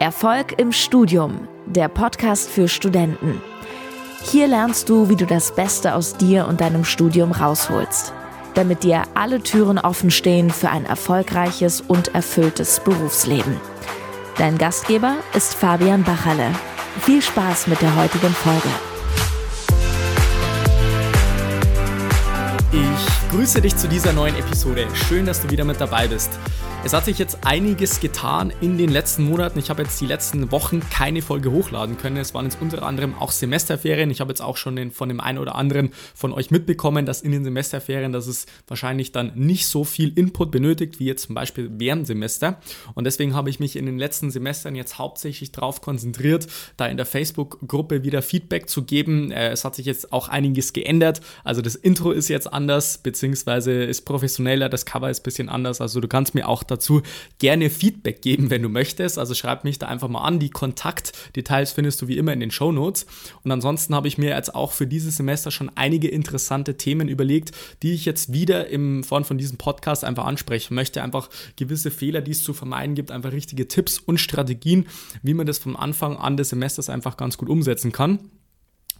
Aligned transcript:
Erfolg 0.00 0.56
im 0.60 0.70
Studium, 0.70 1.48
der 1.66 1.88
Podcast 1.88 2.48
für 2.48 2.68
Studenten. 2.68 3.42
Hier 4.22 4.46
lernst 4.46 4.88
du, 4.88 5.08
wie 5.08 5.16
du 5.16 5.26
das 5.26 5.52
Beste 5.56 5.96
aus 5.96 6.16
dir 6.16 6.46
und 6.46 6.60
deinem 6.60 6.84
Studium 6.84 7.32
rausholst, 7.32 8.12
damit 8.54 8.84
dir 8.84 9.02
alle 9.14 9.42
Türen 9.42 9.76
offen 9.76 10.12
stehen 10.12 10.50
für 10.50 10.70
ein 10.70 10.84
erfolgreiches 10.84 11.80
und 11.80 12.14
erfülltes 12.14 12.78
Berufsleben. 12.78 13.56
Dein 14.36 14.56
Gastgeber 14.56 15.16
ist 15.34 15.54
Fabian 15.54 16.04
Bachalle. 16.04 16.52
Viel 17.00 17.20
Spaß 17.20 17.66
mit 17.66 17.82
der 17.82 17.96
heutigen 17.96 18.32
Folge. 18.32 18.68
Ich 22.70 23.30
grüße 23.32 23.60
dich 23.60 23.76
zu 23.76 23.88
dieser 23.88 24.12
neuen 24.12 24.36
Episode. 24.36 24.86
Schön, 24.94 25.26
dass 25.26 25.42
du 25.42 25.50
wieder 25.50 25.64
mit 25.64 25.80
dabei 25.80 26.06
bist. 26.06 26.38
Es 26.84 26.94
hat 26.94 27.04
sich 27.04 27.18
jetzt 27.18 27.44
einiges 27.44 27.98
getan 28.00 28.52
in 28.60 28.78
den 28.78 28.88
letzten 28.88 29.24
Monaten. 29.24 29.58
Ich 29.58 29.68
habe 29.68 29.82
jetzt 29.82 30.00
die 30.00 30.06
letzten 30.06 30.52
Wochen 30.52 30.80
keine 30.88 31.22
Folge 31.22 31.50
hochladen 31.50 31.98
können. 31.98 32.16
Es 32.16 32.34
waren 32.34 32.44
jetzt 32.44 32.62
unter 32.62 32.82
anderem 32.84 33.14
auch 33.14 33.32
Semesterferien. 33.32 34.10
Ich 34.10 34.20
habe 34.20 34.30
jetzt 34.30 34.40
auch 34.40 34.56
schon 34.56 34.76
den, 34.76 34.92
von 34.92 35.08
dem 35.08 35.20
einen 35.20 35.38
oder 35.38 35.56
anderen 35.56 35.90
von 36.14 36.32
euch 36.32 36.52
mitbekommen, 36.52 37.04
dass 37.04 37.20
in 37.20 37.32
den 37.32 37.42
Semesterferien, 37.42 38.12
dass 38.12 38.28
es 38.28 38.46
wahrscheinlich 38.68 39.10
dann 39.10 39.32
nicht 39.34 39.66
so 39.66 39.82
viel 39.82 40.16
Input 40.16 40.52
benötigt, 40.52 41.00
wie 41.00 41.06
jetzt 41.06 41.26
zum 41.26 41.34
Beispiel 41.34 41.68
während 41.74 42.06
Semester. 42.06 42.60
Und 42.94 43.04
deswegen 43.04 43.34
habe 43.34 43.50
ich 43.50 43.58
mich 43.58 43.74
in 43.74 43.84
den 43.84 43.98
letzten 43.98 44.30
Semestern 44.30 44.76
jetzt 44.76 44.98
hauptsächlich 44.98 45.50
darauf 45.50 45.80
konzentriert, 45.82 46.46
da 46.76 46.86
in 46.86 46.96
der 46.96 47.06
Facebook-Gruppe 47.06 48.04
wieder 48.04 48.22
Feedback 48.22 48.70
zu 48.70 48.84
geben. 48.84 49.32
Äh, 49.32 49.50
es 49.50 49.64
hat 49.64 49.74
sich 49.74 49.84
jetzt 49.84 50.12
auch 50.12 50.28
einiges 50.28 50.72
geändert. 50.72 51.20
Also 51.42 51.60
das 51.60 51.74
Intro 51.74 52.12
ist 52.12 52.28
jetzt 52.28 52.50
anders, 52.50 52.98
beziehungsweise 52.98 53.72
ist 53.72 54.02
professioneller, 54.02 54.68
das 54.68 54.86
Cover 54.86 55.10
ist 55.10 55.20
ein 55.20 55.24
bisschen 55.24 55.48
anders. 55.48 55.80
Also 55.80 56.00
du 56.00 56.06
kannst 56.06 56.36
mir 56.36 56.48
auch 56.48 56.62
dazu 56.70 57.02
gerne 57.38 57.70
Feedback 57.70 58.22
geben, 58.22 58.50
wenn 58.50 58.62
du 58.62 58.68
möchtest. 58.68 59.18
Also 59.18 59.34
schreib 59.34 59.64
mich 59.64 59.78
da 59.78 59.86
einfach 59.86 60.08
mal 60.08 60.22
an. 60.22 60.38
Die 60.38 60.50
Kontaktdetails 60.50 61.72
findest 61.72 62.00
du 62.02 62.08
wie 62.08 62.16
immer 62.16 62.32
in 62.32 62.40
den 62.40 62.50
Show 62.50 62.72
Notes. 62.72 63.06
Und 63.42 63.50
ansonsten 63.50 63.94
habe 63.94 64.08
ich 64.08 64.18
mir 64.18 64.30
jetzt 64.30 64.54
auch 64.54 64.72
für 64.72 64.86
dieses 64.86 65.16
Semester 65.16 65.50
schon 65.50 65.70
einige 65.74 66.08
interessante 66.08 66.76
Themen 66.76 67.08
überlegt, 67.08 67.52
die 67.82 67.92
ich 67.92 68.04
jetzt 68.04 68.32
wieder 68.32 68.68
im 68.68 69.04
Form 69.04 69.24
von 69.24 69.38
diesem 69.38 69.58
Podcast 69.58 70.04
einfach 70.04 70.26
ansprechen 70.26 70.74
möchte. 70.74 71.02
Einfach 71.02 71.30
gewisse 71.56 71.90
Fehler, 71.90 72.20
die 72.20 72.32
es 72.32 72.44
zu 72.44 72.52
vermeiden 72.52 72.94
gibt, 72.94 73.10
einfach 73.10 73.32
richtige 73.32 73.68
Tipps 73.68 73.98
und 73.98 74.18
Strategien, 74.18 74.86
wie 75.22 75.34
man 75.34 75.46
das 75.46 75.58
vom 75.58 75.76
Anfang 75.76 76.16
an 76.16 76.36
des 76.36 76.50
Semesters 76.50 76.88
einfach 76.88 77.16
ganz 77.16 77.38
gut 77.38 77.48
umsetzen 77.48 77.92
kann. 77.92 78.30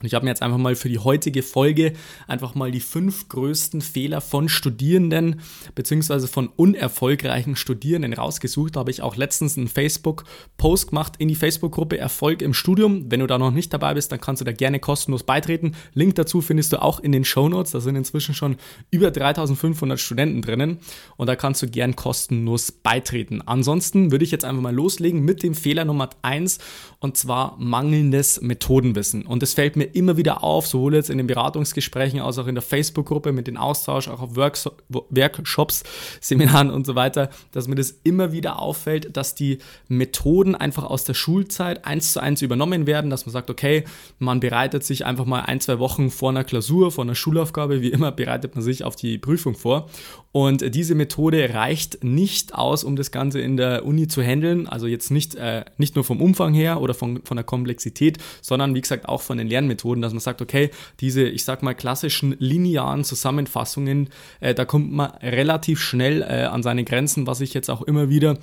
Und 0.00 0.06
ich 0.06 0.14
habe 0.14 0.24
mir 0.24 0.30
jetzt 0.30 0.42
einfach 0.42 0.58
mal 0.58 0.76
für 0.76 0.88
die 0.88 0.98
heutige 0.98 1.42
Folge 1.42 1.92
einfach 2.26 2.54
mal 2.54 2.70
die 2.70 2.80
fünf 2.80 3.28
größten 3.28 3.80
Fehler 3.80 4.20
von 4.20 4.48
Studierenden 4.48 5.40
beziehungsweise 5.74 6.28
von 6.28 6.48
unerfolgreichen 6.48 7.56
Studierenden 7.56 8.12
rausgesucht. 8.12 8.76
Da 8.76 8.80
habe 8.80 8.90
ich 8.90 9.02
auch 9.02 9.16
letztens 9.16 9.58
einen 9.58 9.68
Facebook-Post 9.68 10.88
gemacht 10.90 11.14
in 11.18 11.28
die 11.28 11.34
Facebook-Gruppe 11.34 11.98
Erfolg 11.98 12.42
im 12.42 12.54
Studium. 12.54 13.10
Wenn 13.10 13.20
du 13.20 13.26
da 13.26 13.38
noch 13.38 13.50
nicht 13.50 13.72
dabei 13.72 13.94
bist, 13.94 14.12
dann 14.12 14.20
kannst 14.20 14.40
du 14.40 14.44
da 14.44 14.52
gerne 14.52 14.78
kostenlos 14.78 15.24
beitreten. 15.24 15.72
Link 15.94 16.14
dazu 16.14 16.40
findest 16.40 16.72
du 16.72 16.80
auch 16.80 17.00
in 17.00 17.12
den 17.12 17.24
Show 17.24 17.48
Notes. 17.48 17.72
Da 17.72 17.80
sind 17.80 17.96
inzwischen 17.96 18.34
schon 18.34 18.56
über 18.90 19.10
3500 19.10 19.98
Studenten 19.98 20.42
drinnen 20.42 20.78
und 21.16 21.26
da 21.26 21.34
kannst 21.34 21.62
du 21.62 21.68
gern 21.68 21.96
kostenlos 21.96 22.70
beitreten. 22.70 23.42
Ansonsten 23.46 24.12
würde 24.12 24.24
ich 24.24 24.30
jetzt 24.30 24.44
einfach 24.44 24.62
mal 24.62 24.74
loslegen 24.74 25.24
mit 25.24 25.42
dem 25.42 25.54
Fehler 25.54 25.84
Nummer 25.84 26.10
eins 26.22 26.58
und 27.00 27.16
zwar 27.16 27.56
mangelndes 27.58 28.40
Methodenwissen. 28.40 29.26
Und 29.26 29.42
es 29.42 29.54
fällt 29.54 29.76
mir 29.76 29.87
immer 29.94 30.16
wieder 30.16 30.42
auf, 30.42 30.66
sowohl 30.66 30.94
jetzt 30.94 31.10
in 31.10 31.18
den 31.18 31.26
Beratungsgesprächen 31.26 32.20
als 32.20 32.38
auch 32.38 32.46
in 32.46 32.54
der 32.54 32.62
Facebook-Gruppe 32.62 33.32
mit 33.32 33.46
den 33.46 33.56
Austausch, 33.56 34.08
auch 34.08 34.20
auf 34.20 34.36
Works 34.36 34.70
Workshops, 34.88 35.84
Seminaren 36.20 36.70
und 36.70 36.86
so 36.86 36.94
weiter, 36.94 37.30
dass 37.52 37.68
mir 37.68 37.74
das 37.74 37.94
immer 38.04 38.32
wieder 38.32 38.60
auffällt, 38.60 39.16
dass 39.16 39.34
die 39.34 39.58
Methoden 39.88 40.54
einfach 40.54 40.84
aus 40.84 41.04
der 41.04 41.14
Schulzeit 41.14 41.84
eins 41.84 42.12
zu 42.12 42.20
eins 42.20 42.42
übernommen 42.42 42.86
werden, 42.86 43.10
dass 43.10 43.26
man 43.26 43.32
sagt, 43.32 43.50
okay, 43.50 43.84
man 44.18 44.40
bereitet 44.40 44.84
sich 44.84 45.04
einfach 45.06 45.24
mal 45.24 45.42
ein, 45.42 45.60
zwei 45.60 45.78
Wochen 45.78 46.10
vor 46.10 46.30
einer 46.30 46.44
Klausur, 46.44 46.90
vor 46.90 47.04
einer 47.04 47.14
Schulaufgabe, 47.14 47.80
wie 47.80 47.90
immer 47.90 48.12
bereitet 48.12 48.54
man 48.54 48.62
sich 48.62 48.84
auf 48.84 48.96
die 48.96 49.18
Prüfung 49.18 49.54
vor. 49.54 49.88
Und 50.32 50.74
diese 50.74 50.94
Methode 50.94 51.54
reicht 51.54 52.04
nicht 52.04 52.54
aus, 52.54 52.84
um 52.84 52.96
das 52.96 53.10
Ganze 53.10 53.40
in 53.40 53.56
der 53.56 53.84
Uni 53.84 54.08
zu 54.08 54.22
handeln, 54.22 54.68
also 54.68 54.86
jetzt 54.86 55.10
nicht, 55.10 55.34
äh, 55.36 55.64
nicht 55.78 55.94
nur 55.94 56.04
vom 56.04 56.20
Umfang 56.20 56.52
her 56.52 56.80
oder 56.80 56.94
von, 56.94 57.22
von 57.24 57.36
der 57.36 57.44
Komplexität, 57.44 58.18
sondern 58.42 58.74
wie 58.74 58.80
gesagt 58.80 59.08
auch 59.08 59.22
von 59.22 59.38
den 59.38 59.48
Lernmethoden. 59.48 59.77
Methoden, 59.78 60.02
dass 60.02 60.12
man 60.12 60.20
sagt, 60.20 60.42
okay, 60.42 60.70
diese, 61.00 61.22
ich 61.22 61.44
sag 61.44 61.62
mal, 61.62 61.74
klassischen 61.74 62.36
linearen 62.38 63.04
Zusammenfassungen, 63.04 64.08
äh, 64.40 64.54
da 64.54 64.64
kommt 64.64 64.92
man 64.92 65.10
relativ 65.22 65.80
schnell 65.80 66.22
äh, 66.22 66.44
an 66.44 66.62
seine 66.62 66.84
Grenzen, 66.84 67.26
was 67.26 67.40
ich 67.40 67.54
jetzt 67.54 67.70
auch 67.70 67.82
immer 67.82 68.08
wieder 68.08 68.38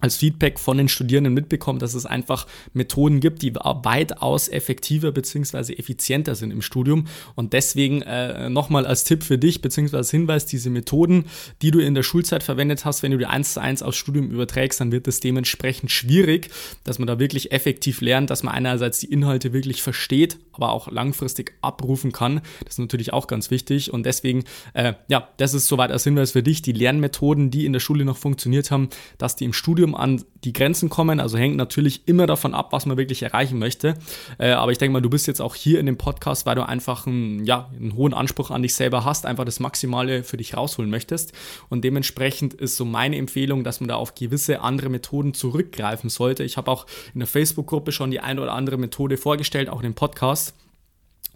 als 0.00 0.16
Feedback 0.16 0.58
von 0.58 0.78
den 0.78 0.88
Studierenden 0.88 1.34
mitbekommen, 1.34 1.78
dass 1.78 1.94
es 1.94 2.06
einfach 2.06 2.46
Methoden 2.72 3.20
gibt, 3.20 3.42
die 3.42 3.54
weitaus 3.54 4.48
effektiver 4.48 5.12
bzw. 5.12 5.74
effizienter 5.74 6.34
sind 6.34 6.50
im 6.50 6.62
Studium. 6.62 7.06
Und 7.34 7.52
deswegen 7.52 8.02
äh, 8.02 8.48
nochmal 8.48 8.86
als 8.86 9.04
Tipp 9.04 9.24
für 9.24 9.38
dich 9.38 9.60
bzw. 9.60 10.04
Hinweis, 10.04 10.46
diese 10.46 10.70
Methoden, 10.70 11.24
die 11.62 11.70
du 11.70 11.80
in 11.80 11.94
der 11.94 12.02
Schulzeit 12.02 12.42
verwendet 12.42 12.84
hast, 12.84 13.02
wenn 13.02 13.10
du 13.10 13.18
die 13.18 13.26
eins 13.26 13.54
zu 13.54 13.60
eins 13.60 13.82
aufs 13.82 13.96
Studium 13.96 14.30
überträgst, 14.30 14.80
dann 14.80 14.92
wird 14.92 15.08
es 15.08 15.20
dementsprechend 15.20 15.90
schwierig, 15.90 16.50
dass 16.84 16.98
man 16.98 17.06
da 17.06 17.18
wirklich 17.18 17.52
effektiv 17.52 18.00
lernt, 18.00 18.30
dass 18.30 18.42
man 18.42 18.54
einerseits 18.54 19.00
die 19.00 19.12
Inhalte 19.12 19.52
wirklich 19.52 19.82
versteht, 19.82 20.38
aber 20.52 20.70
auch 20.72 20.90
langfristig 20.90 21.54
abrufen 21.60 22.12
kann. 22.12 22.40
Das 22.64 22.74
ist 22.74 22.78
natürlich 22.78 23.12
auch 23.12 23.26
ganz 23.26 23.50
wichtig. 23.50 23.92
Und 23.92 24.06
deswegen, 24.06 24.44
äh, 24.74 24.94
ja, 25.08 25.28
das 25.38 25.54
ist 25.54 25.66
soweit 25.66 25.90
als 25.90 26.04
Hinweis 26.04 26.32
für 26.32 26.42
dich, 26.42 26.62
die 26.62 26.72
Lernmethoden, 26.72 27.50
die 27.50 27.66
in 27.66 27.72
der 27.72 27.80
Schule 27.80 28.04
noch 28.04 28.16
funktioniert 28.16 28.70
haben, 28.70 28.88
dass 29.18 29.36
die 29.36 29.44
im 29.44 29.52
Studium 29.52 29.87
Studium 29.88 29.94
an 29.94 30.24
die 30.44 30.52
Grenzen 30.52 30.88
kommen. 30.88 31.20
Also 31.20 31.36
hängt 31.36 31.56
natürlich 31.56 32.02
immer 32.06 32.26
davon 32.26 32.54
ab, 32.54 32.72
was 32.72 32.86
man 32.86 32.96
wirklich 32.96 33.22
erreichen 33.22 33.58
möchte. 33.58 33.94
Äh, 34.38 34.50
aber 34.50 34.72
ich 34.72 34.78
denke 34.78 34.92
mal, 34.92 35.00
du 35.00 35.10
bist 35.10 35.26
jetzt 35.26 35.40
auch 35.40 35.54
hier 35.54 35.80
in 35.80 35.86
dem 35.86 35.98
Podcast, 35.98 36.46
weil 36.46 36.54
du 36.54 36.66
einfach 36.66 37.06
einen, 37.06 37.44
ja, 37.44 37.70
einen 37.76 37.94
hohen 37.94 38.14
Anspruch 38.14 38.50
an 38.50 38.62
dich 38.62 38.74
selber 38.74 39.04
hast, 39.04 39.26
einfach 39.26 39.44
das 39.44 39.60
Maximale 39.60 40.22
für 40.22 40.36
dich 40.36 40.56
rausholen 40.56 40.90
möchtest. 40.90 41.32
Und 41.68 41.82
dementsprechend 41.82 42.54
ist 42.54 42.76
so 42.76 42.84
meine 42.84 43.16
Empfehlung, 43.16 43.64
dass 43.64 43.80
man 43.80 43.88
da 43.88 43.96
auf 43.96 44.14
gewisse 44.14 44.60
andere 44.60 44.88
Methoden 44.90 45.34
zurückgreifen 45.34 46.10
sollte. 46.10 46.44
Ich 46.44 46.56
habe 46.56 46.70
auch 46.70 46.86
in 47.14 47.20
der 47.20 47.28
Facebook-Gruppe 47.28 47.92
schon 47.92 48.10
die 48.10 48.20
eine 48.20 48.40
oder 48.40 48.52
andere 48.52 48.76
Methode 48.78 49.16
vorgestellt, 49.16 49.68
auch 49.68 49.80
in 49.80 49.84
dem 49.90 49.94
Podcast. 49.94 50.54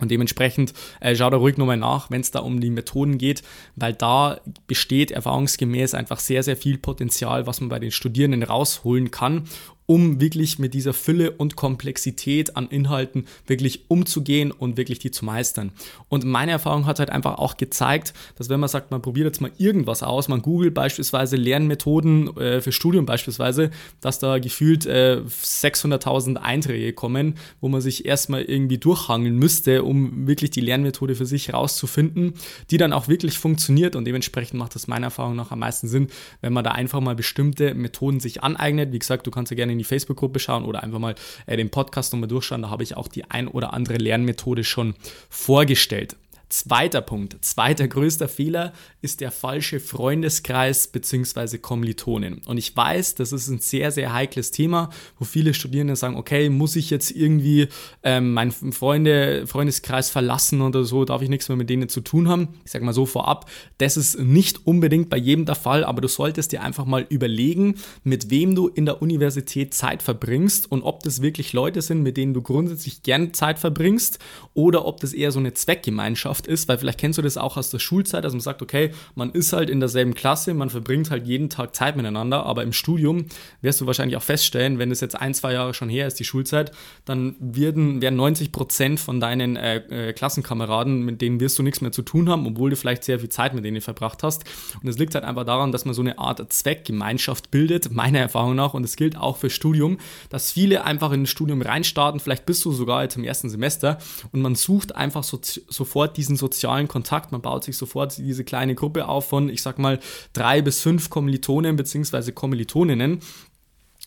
Und 0.03 0.11
dementsprechend 0.11 0.75
äh, 0.99 1.15
schau 1.15 1.31
da 1.31 1.37
ruhig 1.37 1.57
nochmal 1.57 1.77
nach, 1.77 2.11
wenn 2.11 2.21
es 2.21 2.33
da 2.33 2.41
um 2.41 2.61
die 2.61 2.71
Methoden 2.71 3.19
geht, 3.19 3.45
weil 3.77 3.93
da 3.93 4.41
besteht 4.67 5.13
erfahrungsgemäß 5.13 5.95
einfach 5.95 6.19
sehr, 6.19 6.43
sehr 6.43 6.57
viel 6.57 6.77
Potenzial, 6.77 7.47
was 7.47 7.61
man 7.61 7.69
bei 7.69 7.79
den 7.79 7.93
Studierenden 7.93 8.43
rausholen 8.43 9.13
kann 9.13 9.45
um 9.87 10.21
wirklich 10.21 10.59
mit 10.59 10.75
dieser 10.75 10.93
Fülle 10.93 11.33
und 11.33 11.57
Komplexität 11.57 12.57
an 12.57 12.69
Inhalten 12.69 13.27
wirklich 13.47 13.85
umzugehen 13.89 14.53
und 14.53 14.77
wirklich 14.77 14.99
die 14.99 15.11
zu 15.11 15.25
meistern. 15.25 15.73
Und 16.09 16.25
meine 16.25 16.53
Erfahrung 16.53 16.87
hat 16.87 16.99
halt 16.99 17.11
einfach 17.11 17.39
auch 17.39 17.57
gezeigt, 17.57 18.15
dass 18.37 18.49
wenn 18.49 18.61
man 18.61 18.69
sagt, 18.69 18.91
man 18.91 19.03
probiert 19.03 19.27
jetzt 19.27 19.41
mal 19.41 19.51
irgendwas 19.59 20.03
aus, 20.03 20.29
man 20.29 20.43
googelt 20.43 20.75
beispielsweise 20.75 21.37
Lernmethoden 21.37 22.37
äh, 22.37 22.61
für 22.61 22.73
Studium 22.73 23.07
beispielsweise, 23.07 23.71
dass 24.01 24.19
da 24.19 24.39
gefühlt 24.39 24.87
äh, 24.87 25.21
600.000 25.27 26.37
Einträge 26.37 26.93
kommen, 26.93 27.35
wo 27.61 27.69
man 27.69 27.81
sich 27.81 28.05
erstmal 28.05 28.43
irgendwie 28.43 28.79
durchhangeln 28.79 29.37
müsste, 29.37 29.83
um 29.83 30.27
wirklich 30.27 30.51
die 30.51 30.61
Lernmethode 30.61 31.15
für 31.15 31.27
sich 31.27 31.53
rauszufinden, 31.53 32.35
die 32.71 32.77
dann 32.77 32.93
auch 32.93 33.09
wirklich 33.09 33.39
funktioniert 33.39 33.97
und 33.97 34.05
dementsprechend 34.05 34.59
macht 34.59 34.75
das 34.75 34.87
meiner 34.87 35.07
Erfahrung 35.07 35.37
nach 35.37 35.51
am 35.51 35.59
meisten 35.59 35.89
Sinn, 35.89 36.09
wenn 36.41 36.53
man 36.53 36.65
da 36.65 36.73
einfach 36.73 37.01
mal 37.01 37.15
bestimmte 37.15 37.75
Methoden 37.75 38.21
sich 38.21 38.43
aneignet. 38.43 38.93
Wie 38.93 38.99
gesagt, 38.99 39.27
du 39.27 39.31
kannst 39.31 39.51
ja 39.51 39.57
gerne 39.57 39.72
in 39.73 39.79
die 39.79 39.85
Facebook-Gruppe 39.85 40.39
schauen 40.39 40.65
oder 40.65 40.83
einfach 40.83 40.99
mal 40.99 41.15
äh, 41.47 41.57
den 41.57 41.71
Podcast 41.71 42.13
nochmal 42.13 42.29
durchschauen. 42.29 42.63
Da 42.63 42.71
habe 42.71 42.83
ich 42.83 42.97
auch 42.97 43.09
die 43.09 43.25
ein 43.31 43.49
oder 43.49 43.73
andere 43.73 43.97
Lernmethode 43.97 44.65
schon 44.65 44.95
vorgestellt. 45.29 46.17
Zweiter 46.53 47.01
Punkt, 47.01 47.43
zweiter 47.43 47.89
größter 47.89 48.29
Fehler 48.29 48.75
ist 49.01 49.23
der 49.23 49.31
falsche 49.31 49.81
Freundeskreis 49.81 50.87
bzw. 50.87 51.57
Kommilitonen. 51.57 52.43
Und 52.45 52.59
ich 52.59 52.77
weiß, 52.77 53.15
das 53.15 53.33
ist 53.33 53.49
ein 53.49 53.61
sehr, 53.61 53.91
sehr 53.91 54.13
heikles 54.13 54.51
Thema, 54.51 54.91
wo 55.19 55.25
viele 55.25 55.55
Studierende 55.55 55.97
sagen, 55.97 56.17
okay, 56.17 56.51
muss 56.51 56.77
ich 56.77 56.91
jetzt 56.91 57.11
irgendwie 57.11 57.69
ähm, 58.03 58.35
meinen 58.35 58.53
Freunde, 58.53 59.47
Freundeskreis 59.47 60.11
verlassen 60.11 60.61
oder 60.61 60.85
so, 60.85 61.07
darf 61.07 61.23
ich 61.23 61.31
nichts 61.31 61.49
mehr 61.49 61.57
mit 61.57 61.71
denen 61.71 61.89
zu 61.89 62.03
tun 62.03 62.29
haben? 62.29 62.49
Ich 62.67 62.73
sage 62.73 62.85
mal 62.85 62.93
so 62.93 63.07
vorab, 63.07 63.49
das 63.79 63.97
ist 63.97 64.19
nicht 64.19 64.67
unbedingt 64.67 65.09
bei 65.09 65.17
jedem 65.17 65.47
der 65.47 65.55
Fall, 65.55 65.85
aber 65.85 66.03
du 66.03 66.09
solltest 66.09 66.53
dir 66.53 66.63
einfach 66.63 66.85
mal 66.85 67.07
überlegen, 67.09 67.77
mit 68.05 68.29
wem 68.29 68.55
du 68.55 68.69
in 68.69 68.85
der 68.85 69.01
Universität 69.01 69.73
Zeit 69.73 70.03
verbringst 70.03 70.71
und 70.71 70.83
ob 70.83 71.03
das 71.03 71.23
wirklich 71.23 71.55
Leute 71.55 71.81
sind, 71.81 72.03
mit 72.03 72.19
denen 72.19 72.35
du 72.35 72.43
grundsätzlich 72.43 73.03
gern 73.03 73.33
Zeit 73.33 73.59
verbringst 73.59 74.19
oder 74.53 74.85
ob 74.85 75.01
das 75.01 75.15
eher 75.15 75.33
so 75.33 75.39
eine 75.39 75.55
Zweckgemeinschaft 75.55 76.42
oft 76.43 76.47
ist, 76.47 76.69
weil 76.69 76.79
vielleicht 76.79 76.99
kennst 76.99 77.19
du 77.19 77.23
das 77.23 77.37
auch 77.37 77.57
aus 77.57 77.71
der 77.71 77.79
Schulzeit, 77.79 78.25
dass 78.25 78.33
man 78.33 78.41
sagt, 78.41 78.63
okay, 78.63 78.91
man 79.15 79.31
ist 79.31 79.53
halt 79.53 79.71
in 79.71 79.81
derselben 79.81 80.15
Klasse, 80.15 80.55
man 80.55 80.71
verbringt 80.71 81.11
halt 81.11 81.27
jeden 81.27 81.49
Tag 81.51 81.75
Zeit 81.75 81.97
miteinander, 81.97 82.45
aber 82.45 82.63
im 82.63 82.73
Studium 82.73 83.27
wirst 83.61 83.81
du 83.81 83.87
wahrscheinlich 83.87 84.17
auch 84.17 84.23
feststellen, 84.23 84.79
wenn 84.79 84.91
es 84.91 85.01
jetzt 85.01 85.15
ein, 85.15 85.35
zwei 85.35 85.53
Jahre 85.53 85.75
schon 85.75 85.89
her 85.89 86.07
ist, 86.07 86.19
die 86.19 86.25
Schulzeit, 86.25 86.73
dann 87.05 87.37
werden, 87.39 88.03
werden 88.03 88.17
90 88.17 88.51
Prozent 88.53 89.01
von 89.01 89.21
deinen 89.21 89.57
äh, 89.57 90.09
äh, 90.09 90.13
Klassenkameraden, 90.13 91.05
mit 91.05 91.21
denen 91.21 91.41
wirst 91.41 91.59
du 91.59 91.63
nichts 91.63 91.81
mehr 91.81 91.93
zu 91.93 92.03
tun 92.03 92.29
haben, 92.29 92.47
obwohl 92.47 92.71
du 92.71 92.77
vielleicht 92.77 93.05
sehr 93.05 93.21
viel 93.21 93.29
Zeit 93.29 93.55
mit 93.55 93.65
denen 93.65 93.81
verbracht 93.81 94.23
hast. 94.23 94.45
Und 94.83 94.89
es 94.89 94.99
liegt 94.99 95.15
halt 95.15 95.25
einfach 95.25 95.45
daran, 95.45 95.73
dass 95.73 95.85
man 95.85 95.95
so 95.95 96.03
eine 96.03 96.19
Art 96.19 96.53
Zweckgemeinschaft 96.53 97.51
bildet, 97.51 97.93
meiner 97.93 98.19
Erfahrung 98.19 98.57
nach, 98.57 98.75
und 98.75 98.85
es 98.85 98.97
gilt 98.97 99.17
auch 99.17 99.37
für 99.37 99.51
Studium, 99.51 99.99
dass 100.31 100.53
viele 100.53 100.85
einfach 100.85 101.13
in 101.13 101.23
ein 101.23 101.27
Studium 101.27 101.63
reinstarten, 101.63 102.21
vielleicht 102.21 102.47
bist 102.47 102.65
du 102.65 102.73
sogar 102.73 103.03
jetzt 103.03 103.17
im 103.17 103.25
ersten 103.25 103.49
Semester 103.49 103.99
und 104.33 104.41
man 104.41 104.55
sucht 104.55 104.97
einfach 104.97 105.23
so, 105.23 105.41
sofort 105.69 106.17
diesen 106.17 106.32
sozialen 106.37 106.89
Kontakt, 106.89 107.33
man 107.33 107.43
baut 107.43 107.65
sich 107.65 107.77
sofort 107.77 108.17
diese 108.19 108.45
kleine 108.45 108.75
Gruppe 108.75 109.09
auf 109.09 109.29
von, 109.29 109.49
ich 109.49 109.63
sag 109.63 109.79
mal, 109.79 109.99
drei 110.33 110.63
bis 110.63 110.81
fünf 110.81 111.11
Kommilitonen 111.11 111.77
bzw. 111.77 112.33
Kommilitoninnen 112.33 113.21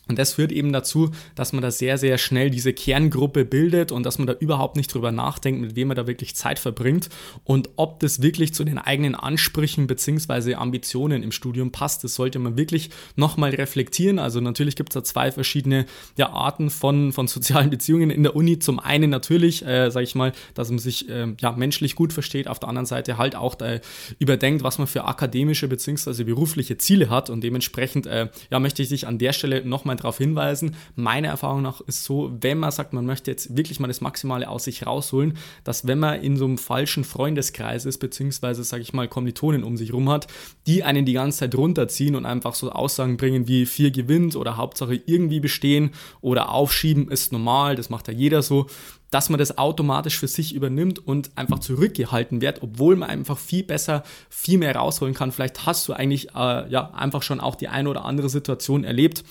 und 0.08 0.18
das 0.18 0.34
führt 0.34 0.52
eben 0.52 0.72
dazu, 0.72 1.10
dass 1.34 1.52
man 1.52 1.62
da 1.62 1.70
sehr, 1.72 1.98
sehr 1.98 2.16
schnell 2.16 2.50
diese 2.50 2.72
Kerngruppe 2.72 3.44
bildet 3.44 3.90
und 3.90 4.04
dass 4.06 4.18
man 4.18 4.28
da 4.28 4.34
überhaupt 4.34 4.76
nicht 4.76 4.92
drüber 4.94 5.10
nachdenkt, 5.10 5.60
mit 5.60 5.74
wem 5.74 5.88
man 5.88 5.96
da 5.96 6.06
wirklich 6.06 6.36
Zeit 6.36 6.60
verbringt 6.60 7.08
und 7.42 7.70
ob 7.74 7.98
das 7.98 8.22
wirklich 8.22 8.54
zu 8.54 8.62
den 8.62 8.78
eigenen 8.78 9.16
Ansprüchen 9.16 9.88
bzw. 9.88 10.54
Ambitionen 10.54 11.24
im 11.24 11.32
Studium 11.32 11.72
passt. 11.72 12.04
Das 12.04 12.14
sollte 12.14 12.38
man 12.38 12.56
wirklich 12.56 12.90
nochmal 13.16 13.50
reflektieren. 13.50 14.20
Also 14.20 14.40
natürlich 14.40 14.76
gibt 14.76 14.90
es 14.90 14.94
da 14.94 15.02
zwei 15.02 15.32
verschiedene 15.32 15.86
ja, 16.16 16.30
Arten 16.30 16.70
von, 16.70 17.12
von 17.12 17.26
sozialen 17.26 17.70
Beziehungen 17.70 18.10
in 18.10 18.22
der 18.22 18.36
Uni. 18.36 18.60
Zum 18.60 18.78
einen 18.78 19.10
natürlich, 19.10 19.66
äh, 19.66 19.90
sage 19.90 20.04
ich 20.04 20.14
mal, 20.14 20.32
dass 20.54 20.70
man 20.70 20.78
sich 20.78 21.08
äh, 21.08 21.34
ja, 21.40 21.50
menschlich 21.52 21.96
gut 21.96 22.12
versteht, 22.12 22.46
auf 22.46 22.60
der 22.60 22.68
anderen 22.68 22.86
Seite 22.86 23.18
halt 23.18 23.34
auch 23.34 23.58
äh, 23.60 23.80
überdenkt, 24.20 24.62
was 24.62 24.78
man 24.78 24.86
für 24.86 25.04
akademische 25.04 25.66
bzw. 25.66 26.22
berufliche 26.22 26.78
Ziele 26.78 27.10
hat 27.10 27.28
und 27.28 27.42
dementsprechend 27.42 28.06
äh, 28.06 28.28
ja, 28.52 28.60
möchte 28.60 28.82
ich 28.82 28.90
dich 28.90 29.08
an 29.08 29.18
der 29.18 29.32
Stelle 29.32 29.64
nochmal 29.64 29.95
nochmal 29.96 30.06
darauf 30.06 30.18
hinweisen. 30.18 30.76
Meiner 30.94 31.28
Erfahrung 31.28 31.62
nach 31.62 31.80
ist 31.82 32.04
so, 32.04 32.32
wenn 32.40 32.58
man 32.58 32.70
sagt, 32.70 32.92
man 32.92 33.06
möchte 33.06 33.30
jetzt 33.30 33.56
wirklich 33.56 33.80
mal 33.80 33.88
das 33.88 34.00
Maximale 34.00 34.48
aus 34.48 34.64
sich 34.64 34.86
rausholen, 34.86 35.36
dass 35.64 35.86
wenn 35.86 35.98
man 35.98 36.20
in 36.20 36.36
so 36.36 36.44
einem 36.44 36.58
falschen 36.58 37.04
Freundeskreis 37.04 37.84
ist, 37.84 37.98
beziehungsweise, 37.98 38.64
sage 38.64 38.82
ich 38.82 38.92
mal, 38.92 39.08
Kommilitonen 39.08 39.64
um 39.64 39.76
sich 39.76 39.92
rum 39.92 40.08
hat, 40.10 40.26
die 40.66 40.84
einen 40.84 41.04
die 41.04 41.14
ganze 41.14 41.38
Zeit 41.38 41.54
runterziehen 41.54 42.14
und 42.14 42.26
einfach 42.26 42.54
so 42.54 42.70
Aussagen 42.70 43.16
bringen 43.16 43.48
wie 43.48 43.66
vier 43.66 43.90
gewinnt 43.90 44.36
oder 44.36 44.56
Hauptsache 44.56 45.00
irgendwie 45.06 45.40
bestehen 45.40 45.90
oder 46.20 46.50
aufschieben 46.50 47.08
ist 47.08 47.32
normal, 47.32 47.76
das 47.76 47.90
macht 47.90 48.08
ja 48.08 48.14
jeder 48.14 48.42
so, 48.42 48.66
dass 49.10 49.30
man 49.30 49.38
das 49.38 49.56
automatisch 49.56 50.18
für 50.18 50.28
sich 50.28 50.54
übernimmt 50.54 50.98
und 50.98 51.30
einfach 51.36 51.60
zurückgehalten 51.60 52.40
wird, 52.40 52.62
obwohl 52.62 52.96
man 52.96 53.08
einfach 53.08 53.38
viel 53.38 53.62
besser, 53.62 54.02
viel 54.28 54.58
mehr 54.58 54.74
rausholen 54.74 55.14
kann. 55.14 55.32
Vielleicht 55.32 55.64
hast 55.64 55.86
du 55.88 55.92
eigentlich 55.92 56.30
äh, 56.34 56.68
ja 56.70 56.90
einfach 56.90 57.22
schon 57.22 57.40
auch 57.40 57.54
die 57.54 57.68
eine 57.68 57.88
oder 57.88 58.04
andere 58.04 58.28
Situation 58.28 58.84
erlebt, 58.84 59.24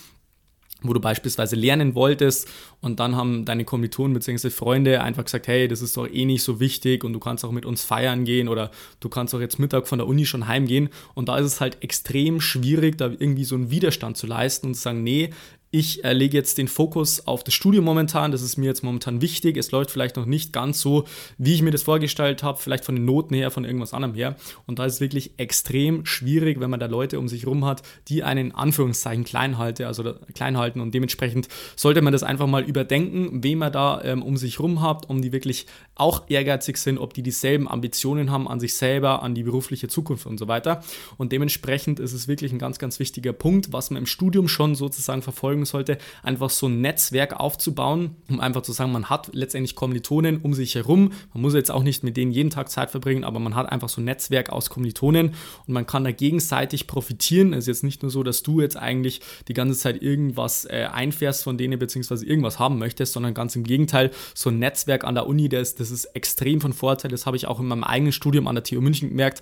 wo 0.88 0.94
du 0.94 1.00
beispielsweise 1.00 1.56
lernen 1.56 1.96
wolltest 1.96 2.48
und 2.82 3.00
dann 3.00 3.16
haben 3.16 3.46
deine 3.46 3.66
Kommilitonen 3.66 4.14
bzw. 4.14 4.50
Freunde 4.50 5.02
einfach 5.02 5.26
gesagt, 5.26 5.48
hey, 5.48 5.68
das 5.68 5.82
ist 5.82 5.98
doch 5.98 6.08
eh 6.08 6.26
nicht 6.26 6.44
so 6.44 6.60
wichtig 6.60 7.04
und 7.04 7.14
du 7.14 7.20
kannst 7.20 7.46
auch 7.46 7.52
mit 7.52 7.66
uns 7.66 7.84
feiern 7.84 8.26
gehen 8.26 8.48
oder 8.48 8.72
du 9.00 9.10
kannst 9.10 9.34
auch 9.36 9.40
jetzt 9.40 9.60
Mittag 9.60 9.88
von 9.88 10.00
der 10.00 10.08
Uni 10.08 10.26
schon 10.26 10.48
heimgehen 10.48 10.90
und 11.14 11.30
da 11.30 11.38
ist 11.38 11.46
es 11.46 11.62
halt 11.62 11.78
extrem 11.82 12.42
schwierig, 12.42 12.98
da 12.98 13.08
irgendwie 13.08 13.46
so 13.46 13.56
einen 13.56 13.72
Widerstand 13.72 14.18
zu 14.18 14.28
leisten 14.28 14.68
und 14.68 14.74
zu 14.76 14.82
sagen, 14.82 15.04
nee, 15.04 15.30
ich 15.78 16.06
äh, 16.06 16.14
lege 16.14 16.38
jetzt 16.38 16.58
den 16.58 16.70
Fokus 16.70 17.28
auf 17.28 17.44
das 17.44 17.54
Studium 17.54 17.84
momentan, 17.84 18.32
das 18.32 18.42
ist 18.42 18.56
mir 18.56 18.68
jetzt 18.68 18.82
momentan 18.82 19.22
wichtig. 19.22 19.58
Es 19.58 19.72
läuft 19.72 19.92
vielleicht 19.92 20.16
noch 20.16 20.26
nicht 20.26 20.54
ganz 20.54 20.80
so, 20.80 21.04
wie 21.38 21.54
ich 21.54 21.62
mir 21.62 21.72
das 21.72 21.84
vorgestellt 21.84 22.44
habe, 22.44 22.58
vielleicht 22.60 22.86
von 22.86 22.96
den 22.96 23.04
Noten 23.04 23.36
her, 23.36 23.52
von 23.52 23.66
irgendwas 23.66 23.94
anderem 23.94 24.16
her. 24.16 24.38
Und 24.68 24.80
da 24.80 24.86
ist 24.86 24.94
es 24.94 25.02
wirklich 25.02 25.32
extrem 25.36 26.06
schwierig, 26.06 26.62
wenn 26.62 26.70
man 26.70 26.80
da 26.80 26.86
Leute 26.86 27.20
um 27.20 27.28
sich 27.28 27.44
herum 27.44 27.66
hat, 27.66 27.82
die 28.08 28.24
einen 28.24 28.52
in 28.52 28.56
Anführungszeichen 28.56 29.26
klein, 29.26 29.58
halte, 29.58 29.86
also 29.88 30.14
klein 30.34 30.58
halten. 30.58 30.80
Und 30.80 30.94
dementsprechend 30.94 31.50
sollte 31.76 32.02
man 32.02 32.14
das 32.14 32.24
einfach 32.24 32.48
mal 32.48 32.64
überdenken, 32.64 33.44
wen 33.44 33.58
man 33.58 33.74
da 33.74 34.02
ähm, 34.02 34.24
um 34.24 34.38
sich 34.38 34.60
herum 34.60 34.82
hat, 34.82 35.10
um 35.10 35.22
die 35.22 35.34
wirklich 35.34 35.66
auch 35.96 36.30
ehrgeizig 36.30 36.78
sind, 36.78 37.00
ob 37.00 37.14
die 37.14 37.22
dieselben 37.22 37.68
Ambitionen 37.68 38.32
haben 38.32 38.48
an 38.48 38.62
sich 38.62 38.76
selber, 38.76 39.24
an 39.24 39.36
die 39.36 39.44
berufliche 39.44 39.90
Zukunft 39.90 40.26
und 40.26 40.38
so 40.38 40.48
weiter. 40.48 40.86
Und 41.18 41.34
dementsprechend 41.34 42.00
ist 42.00 42.14
es 42.14 42.30
wirklich 42.30 42.54
ein 42.54 42.60
ganz, 42.60 42.80
ganz 42.80 42.98
wichtiger 43.00 43.34
Punkt, 43.34 43.74
was 43.74 43.90
man 43.90 44.04
im 44.04 44.06
Studium 44.06 44.48
schon 44.48 44.76
sozusagen 44.76 45.22
verfolgen 45.22 45.65
verfolgen 45.66 45.76
sollte, 45.76 45.98
einfach 46.24 46.50
so 46.50 46.68
ein 46.68 46.82
Netzwerk 46.82 47.40
aufzubauen, 47.40 48.16
um 48.30 48.40
einfach 48.40 48.62
zu 48.62 48.72
sagen, 48.72 48.92
man 48.92 49.10
hat 49.10 49.30
letztendlich 49.34 49.76
Kommilitonen 49.76 50.38
um 50.38 50.54
sich 50.54 50.76
herum. 50.76 51.12
Man 51.34 51.42
muss 51.42 51.54
jetzt 51.54 51.72
auch 51.72 51.84
nicht 51.84 52.04
mit 52.04 52.16
denen 52.16 52.32
jeden 52.32 52.50
Tag 52.50 52.70
Zeit 52.70 52.92
verbringen, 52.92 53.24
aber 53.24 53.40
man 53.40 53.56
hat 53.56 53.72
einfach 53.72 53.90
so 53.90 54.02
ein 54.02 54.06
Netzwerk 54.06 54.50
aus 54.50 54.70
Kommilitonen 54.70 55.34
und 55.68 55.74
man 55.74 55.86
kann 55.86 56.04
da 56.04 56.12
gegenseitig 56.12 56.88
profitieren. 56.88 57.54
Es 57.54 57.60
ist 57.60 57.68
jetzt 57.68 57.84
nicht 57.84 58.04
nur 58.04 58.12
so, 58.12 58.24
dass 58.24 58.44
du 58.44 58.62
jetzt 58.62 58.78
eigentlich 58.78 59.22
die 59.48 59.54
ganze 59.54 59.78
Zeit 59.78 60.02
irgendwas 60.02 60.66
äh, 60.66 60.88
einfährst 60.92 61.44
von 61.44 61.58
denen 61.58 61.78
beziehungsweise 61.80 62.26
irgendwas 62.26 62.60
haben 62.60 62.78
möchtest, 62.78 63.14
sondern 63.14 63.34
ganz 63.34 63.56
im 63.56 63.64
Gegenteil, 63.64 64.12
so 64.34 64.50
ein 64.50 64.60
Netzwerk 64.60 65.04
an 65.04 65.16
der 65.16 65.28
Uni, 65.28 65.50
das, 65.50 65.76
das 65.76 65.92
ist 65.92 66.06
extrem 66.16 66.62
von 66.62 66.74
Vorteil. 66.74 67.12
Das 67.12 67.26
habe 67.26 67.38
ich 67.38 67.48
auch 67.48 67.60
in 67.60 67.68
meinem 67.68 67.84
eigenen 67.84 68.12
Studium 68.12 68.48
an 68.48 68.56
der 68.56 68.64
TU 68.64 68.82
München 68.82 69.10
gemerkt, 69.10 69.42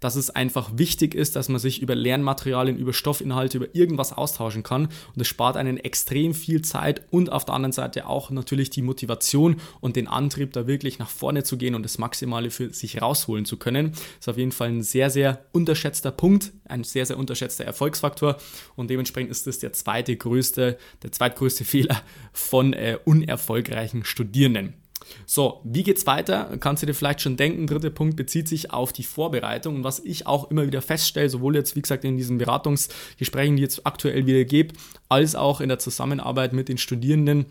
dass 0.00 0.16
es 0.16 0.30
einfach 0.30 0.70
wichtig 0.76 1.14
ist, 1.14 1.36
dass 1.36 1.48
man 1.48 1.58
sich 1.58 1.82
über 1.82 1.94
Lernmaterialien, 1.94 2.78
über 2.78 2.92
Stoffinhalte, 2.92 3.58
über 3.58 3.74
irgendwas 3.74 4.12
austauschen 4.12 4.62
kann 4.62 4.84
und 4.84 5.16
das 5.16 5.28
spart 5.28 5.56
einen 5.66 5.78
extrem 5.78 6.34
viel 6.34 6.62
Zeit 6.62 7.02
und 7.10 7.30
auf 7.30 7.44
der 7.44 7.54
anderen 7.54 7.72
Seite 7.72 8.06
auch 8.06 8.30
natürlich 8.30 8.70
die 8.70 8.82
Motivation 8.82 9.56
und 9.80 9.96
den 9.96 10.08
Antrieb, 10.08 10.52
da 10.52 10.66
wirklich 10.66 10.98
nach 10.98 11.08
vorne 11.08 11.42
zu 11.42 11.56
gehen 11.56 11.74
und 11.74 11.82
das 11.82 11.98
Maximale 11.98 12.50
für 12.50 12.72
sich 12.72 13.00
rausholen 13.00 13.44
zu 13.44 13.56
können. 13.56 13.92
Das 13.92 14.02
ist 14.20 14.28
auf 14.28 14.38
jeden 14.38 14.52
Fall 14.52 14.68
ein 14.68 14.82
sehr, 14.82 15.10
sehr 15.10 15.44
unterschätzter 15.52 16.10
Punkt, 16.10 16.52
ein 16.64 16.84
sehr, 16.84 17.06
sehr 17.06 17.18
unterschätzter 17.18 17.64
Erfolgsfaktor 17.64 18.36
und 18.76 18.90
dementsprechend 18.90 19.30
ist 19.30 19.46
das 19.46 19.58
der 19.58 19.72
zweite 19.72 20.16
größte, 20.16 20.78
der 21.02 21.12
zweitgrößte 21.12 21.64
Fehler 21.64 22.02
von 22.32 22.72
äh, 22.72 22.98
unerfolgreichen 23.04 24.04
Studierenden. 24.04 24.83
So, 25.26 25.60
wie 25.64 25.82
geht's 25.82 26.06
weiter? 26.06 26.56
Kannst 26.60 26.82
du 26.82 26.86
dir 26.86 26.94
vielleicht 26.94 27.20
schon 27.20 27.36
denken, 27.36 27.66
dritter 27.66 27.90
Punkt 27.90 28.16
bezieht 28.16 28.48
sich 28.48 28.70
auf 28.70 28.92
die 28.92 29.02
Vorbereitung. 29.02 29.76
Und 29.76 29.84
was 29.84 30.00
ich 30.00 30.26
auch 30.26 30.50
immer 30.50 30.66
wieder 30.66 30.82
feststelle, 30.82 31.28
sowohl 31.28 31.56
jetzt, 31.56 31.76
wie 31.76 31.82
gesagt, 31.82 32.04
in 32.04 32.16
diesen 32.16 32.38
Beratungsgesprächen, 32.38 33.56
die 33.56 33.62
jetzt 33.62 33.86
aktuell 33.86 34.26
wieder 34.26 34.44
gebe, 34.44 34.74
als 35.08 35.34
auch 35.34 35.60
in 35.60 35.68
der 35.68 35.78
Zusammenarbeit 35.78 36.52
mit 36.52 36.68
den 36.68 36.78
Studierenden, 36.78 37.46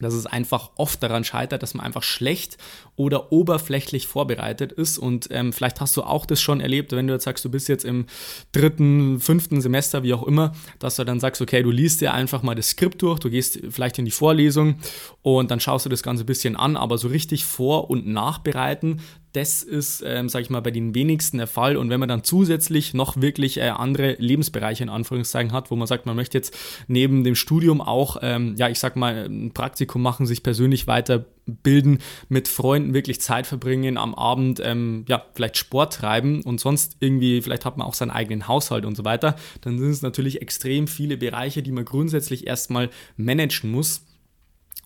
dass 0.00 0.14
es 0.14 0.26
einfach 0.26 0.70
oft 0.76 1.02
daran 1.02 1.24
scheitert, 1.24 1.62
dass 1.62 1.74
man 1.74 1.86
einfach 1.86 2.02
schlecht 2.02 2.58
oder 2.96 3.32
oberflächlich 3.32 4.06
vorbereitet 4.06 4.72
ist. 4.72 4.98
Und 4.98 5.28
ähm, 5.30 5.52
vielleicht 5.52 5.80
hast 5.80 5.96
du 5.96 6.02
auch 6.02 6.26
das 6.26 6.40
schon 6.40 6.60
erlebt, 6.60 6.92
wenn 6.92 7.06
du 7.06 7.12
jetzt 7.12 7.24
sagst, 7.24 7.44
du 7.44 7.50
bist 7.50 7.68
jetzt 7.68 7.84
im 7.84 8.06
dritten, 8.52 9.20
fünften 9.20 9.60
Semester, 9.60 10.02
wie 10.02 10.14
auch 10.14 10.24
immer, 10.24 10.52
dass 10.78 10.96
du 10.96 11.04
dann 11.04 11.20
sagst, 11.20 11.40
okay, 11.40 11.62
du 11.62 11.70
liest 11.70 12.00
dir 12.00 12.14
einfach 12.14 12.42
mal 12.42 12.54
das 12.54 12.70
Skript 12.70 13.02
durch, 13.02 13.20
du 13.20 13.30
gehst 13.30 13.60
vielleicht 13.70 13.98
in 13.98 14.04
die 14.04 14.10
Vorlesung 14.10 14.76
und 15.22 15.50
dann 15.50 15.60
schaust 15.60 15.86
du 15.86 15.90
das 15.90 16.02
Ganze 16.02 16.24
ein 16.24 16.26
bisschen 16.26 16.56
an, 16.56 16.76
aber 16.76 16.98
so 16.98 17.08
richtig 17.08 17.44
vor- 17.44 17.90
und 17.90 18.06
nachbereiten, 18.06 19.00
das 19.32 19.62
ist, 19.62 20.02
ähm, 20.06 20.28
sage 20.28 20.42
ich 20.42 20.50
mal, 20.50 20.60
bei 20.60 20.70
den 20.70 20.94
wenigsten 20.94 21.38
der 21.38 21.46
Fall. 21.46 21.76
Und 21.76 21.88
wenn 21.90 22.00
man 22.00 22.08
dann 22.08 22.22
zusätzlich 22.22 22.92
noch 22.92 23.20
wirklich 23.20 23.58
äh, 23.58 23.68
andere 23.68 24.16
Lebensbereiche 24.18 24.82
in 24.82 24.90
Anführungszeichen 24.90 25.52
hat, 25.52 25.70
wo 25.70 25.76
man 25.76 25.86
sagt, 25.86 26.04
man 26.06 26.16
möchte 26.16 26.36
jetzt 26.36 26.54
neben 26.86 27.24
dem 27.24 27.34
Studium 27.34 27.80
auch, 27.80 28.18
ähm, 28.20 28.54
ja, 28.56 28.68
ich 28.68 28.78
sag 28.78 28.96
mal, 28.96 29.26
ein 29.26 29.52
Praktikum 29.52 30.02
machen, 30.02 30.26
sich 30.26 30.42
persönlich 30.42 30.86
weiterbilden, 30.86 31.98
mit 32.28 32.46
Freunden 32.46 32.92
wirklich 32.92 33.20
Zeit 33.20 33.46
verbringen, 33.46 33.96
am 33.96 34.14
Abend, 34.14 34.60
ähm, 34.62 35.04
ja, 35.08 35.24
vielleicht 35.34 35.56
Sport 35.56 35.94
treiben 35.94 36.42
und 36.42 36.60
sonst 36.60 36.96
irgendwie, 37.00 37.40
vielleicht 37.40 37.64
hat 37.64 37.78
man 37.78 37.86
auch 37.86 37.94
seinen 37.94 38.10
eigenen 38.10 38.48
Haushalt 38.48 38.84
und 38.84 38.96
so 38.96 39.04
weiter, 39.04 39.36
dann 39.62 39.78
sind 39.78 39.90
es 39.90 40.02
natürlich 40.02 40.42
extrem 40.42 40.86
viele 40.86 41.16
Bereiche, 41.16 41.62
die 41.62 41.72
man 41.72 41.86
grundsätzlich 41.86 42.46
erstmal 42.46 42.90
managen 43.16 43.70
muss 43.70 44.02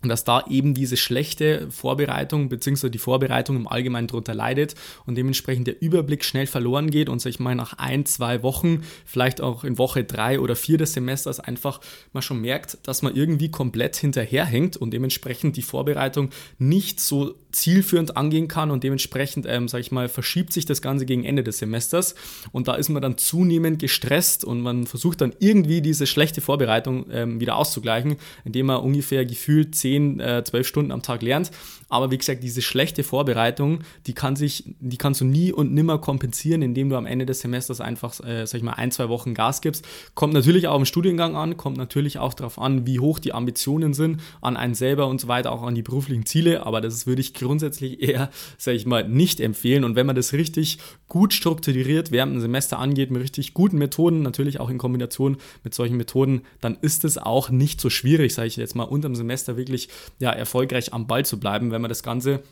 und 0.02 0.10
dass 0.10 0.24
da 0.24 0.44
eben 0.48 0.74
diese 0.74 0.96
schlechte 0.96 1.70
Vorbereitung 1.70 2.48
bzw. 2.48 2.90
die 2.90 2.98
Vorbereitung 2.98 3.56
im 3.56 3.66
Allgemeinen 3.66 4.06
darunter 4.06 4.34
leidet 4.34 4.74
und 5.06 5.16
dementsprechend 5.16 5.66
der 5.66 5.80
Überblick 5.80 6.22
schnell 6.24 6.46
verloren 6.46 6.90
geht 6.90 7.08
und 7.08 7.20
sich 7.20 7.40
mal 7.40 7.54
nach 7.54 7.78
ein, 7.78 8.04
zwei 8.04 8.42
Wochen, 8.42 8.82
vielleicht 9.06 9.40
auch 9.40 9.64
in 9.64 9.78
Woche 9.78 10.04
drei 10.04 10.38
oder 10.38 10.54
vier 10.54 10.76
des 10.76 10.92
Semesters 10.92 11.40
einfach 11.40 11.80
man 12.12 12.22
schon 12.22 12.40
merkt, 12.40 12.78
dass 12.86 13.02
man 13.02 13.16
irgendwie 13.16 13.50
komplett 13.50 13.96
hinterherhängt 13.96 14.76
und 14.76 14.92
dementsprechend 14.92 15.56
die 15.56 15.62
Vorbereitung 15.62 16.30
nicht 16.58 17.00
so 17.00 17.34
zielführend 17.52 18.18
angehen 18.18 18.48
kann 18.48 18.70
und 18.70 18.84
dementsprechend, 18.84 19.46
ähm, 19.48 19.66
sage 19.66 19.80
ich 19.80 19.92
mal, 19.92 20.08
verschiebt 20.08 20.52
sich 20.52 20.66
das 20.66 20.82
Ganze 20.82 21.06
gegen 21.06 21.24
Ende 21.24 21.42
des 21.42 21.58
Semesters 21.58 22.14
und 22.52 22.68
da 22.68 22.74
ist 22.74 22.90
man 22.90 23.00
dann 23.00 23.16
zunehmend 23.16 23.78
gestresst 23.78 24.44
und 24.44 24.60
man 24.60 24.86
versucht 24.86 25.22
dann 25.22 25.34
irgendwie 25.38 25.80
diese 25.80 26.06
schlechte 26.06 26.42
Vorbereitung 26.42 27.06
ähm, 27.10 27.40
wieder 27.40 27.56
auszugleichen, 27.56 28.16
indem 28.44 28.66
man 28.66 28.82
ungefähr 28.82 29.24
gefühlt 29.24 29.74
10, 29.86 30.18
äh, 30.18 30.42
12 30.44 30.66
Stunden 30.66 30.90
am 30.90 31.02
Tag 31.02 31.22
lernt. 31.22 31.52
Aber 31.88 32.10
wie 32.10 32.18
gesagt, 32.18 32.42
diese 32.42 32.62
schlechte 32.62 33.04
Vorbereitung, 33.04 33.80
die 34.06 34.12
kann 34.12 34.34
sich, 34.34 34.64
die 34.80 34.96
kannst 34.96 35.20
du 35.20 35.24
nie 35.24 35.52
und 35.52 35.72
nimmer 35.72 35.98
kompensieren, 35.98 36.62
indem 36.62 36.90
du 36.90 36.96
am 36.96 37.06
Ende 37.06 37.26
des 37.26 37.40
Semesters 37.40 37.80
einfach, 37.80 38.18
äh, 38.24 38.44
sag 38.46 38.58
ich 38.58 38.64
mal, 38.64 38.72
ein, 38.72 38.90
zwei 38.90 39.08
Wochen 39.08 39.34
Gas 39.34 39.60
gibst. 39.60 39.86
Kommt 40.14 40.34
natürlich 40.34 40.66
auch 40.66 40.76
im 40.76 40.84
Studiengang 40.84 41.36
an, 41.36 41.56
kommt 41.56 41.76
natürlich 41.76 42.18
auch 42.18 42.34
darauf 42.34 42.58
an, 42.58 42.86
wie 42.86 42.98
hoch 42.98 43.20
die 43.20 43.32
Ambitionen 43.32 43.94
sind, 43.94 44.20
an 44.40 44.56
einen 44.56 44.74
selber 44.74 45.06
und 45.06 45.20
so 45.20 45.28
weiter, 45.28 45.52
auch 45.52 45.62
an 45.62 45.76
die 45.76 45.82
beruflichen 45.82 46.26
Ziele. 46.26 46.66
Aber 46.66 46.80
das 46.80 47.06
würde 47.06 47.20
ich 47.20 47.34
grundsätzlich 47.34 48.02
eher, 48.08 48.30
sag 48.58 48.74
ich 48.74 48.86
mal, 48.86 49.08
nicht 49.08 49.38
empfehlen. 49.38 49.84
Und 49.84 49.94
wenn 49.94 50.06
man 50.06 50.16
das 50.16 50.32
richtig 50.32 50.78
gut 51.06 51.32
strukturiert 51.32 52.10
während 52.10 52.32
dem 52.32 52.40
Semester 52.40 52.80
angeht, 52.80 53.12
mit 53.12 53.22
richtig 53.22 53.54
guten 53.54 53.78
Methoden, 53.78 54.22
natürlich 54.22 54.58
auch 54.58 54.70
in 54.70 54.78
Kombination 54.78 55.36
mit 55.62 55.72
solchen 55.72 55.96
Methoden, 55.96 56.42
dann 56.60 56.76
ist 56.80 57.04
es 57.04 57.16
auch 57.16 57.50
nicht 57.50 57.80
so 57.80 57.90
schwierig, 57.90 58.34
sage 58.34 58.48
ich 58.48 58.56
jetzt 58.56 58.74
mal, 58.74 58.84
unterm 58.84 59.14
Semester 59.14 59.56
wirklich 59.56 59.75
ja, 60.18 60.30
erfolgreich 60.30 60.92
am 60.92 61.06
Ball 61.06 61.24
zu 61.24 61.38
bleiben, 61.38 61.70
wenn 61.70 61.82
man 61.82 61.88
das 61.88 62.02
Ganze 62.02 62.42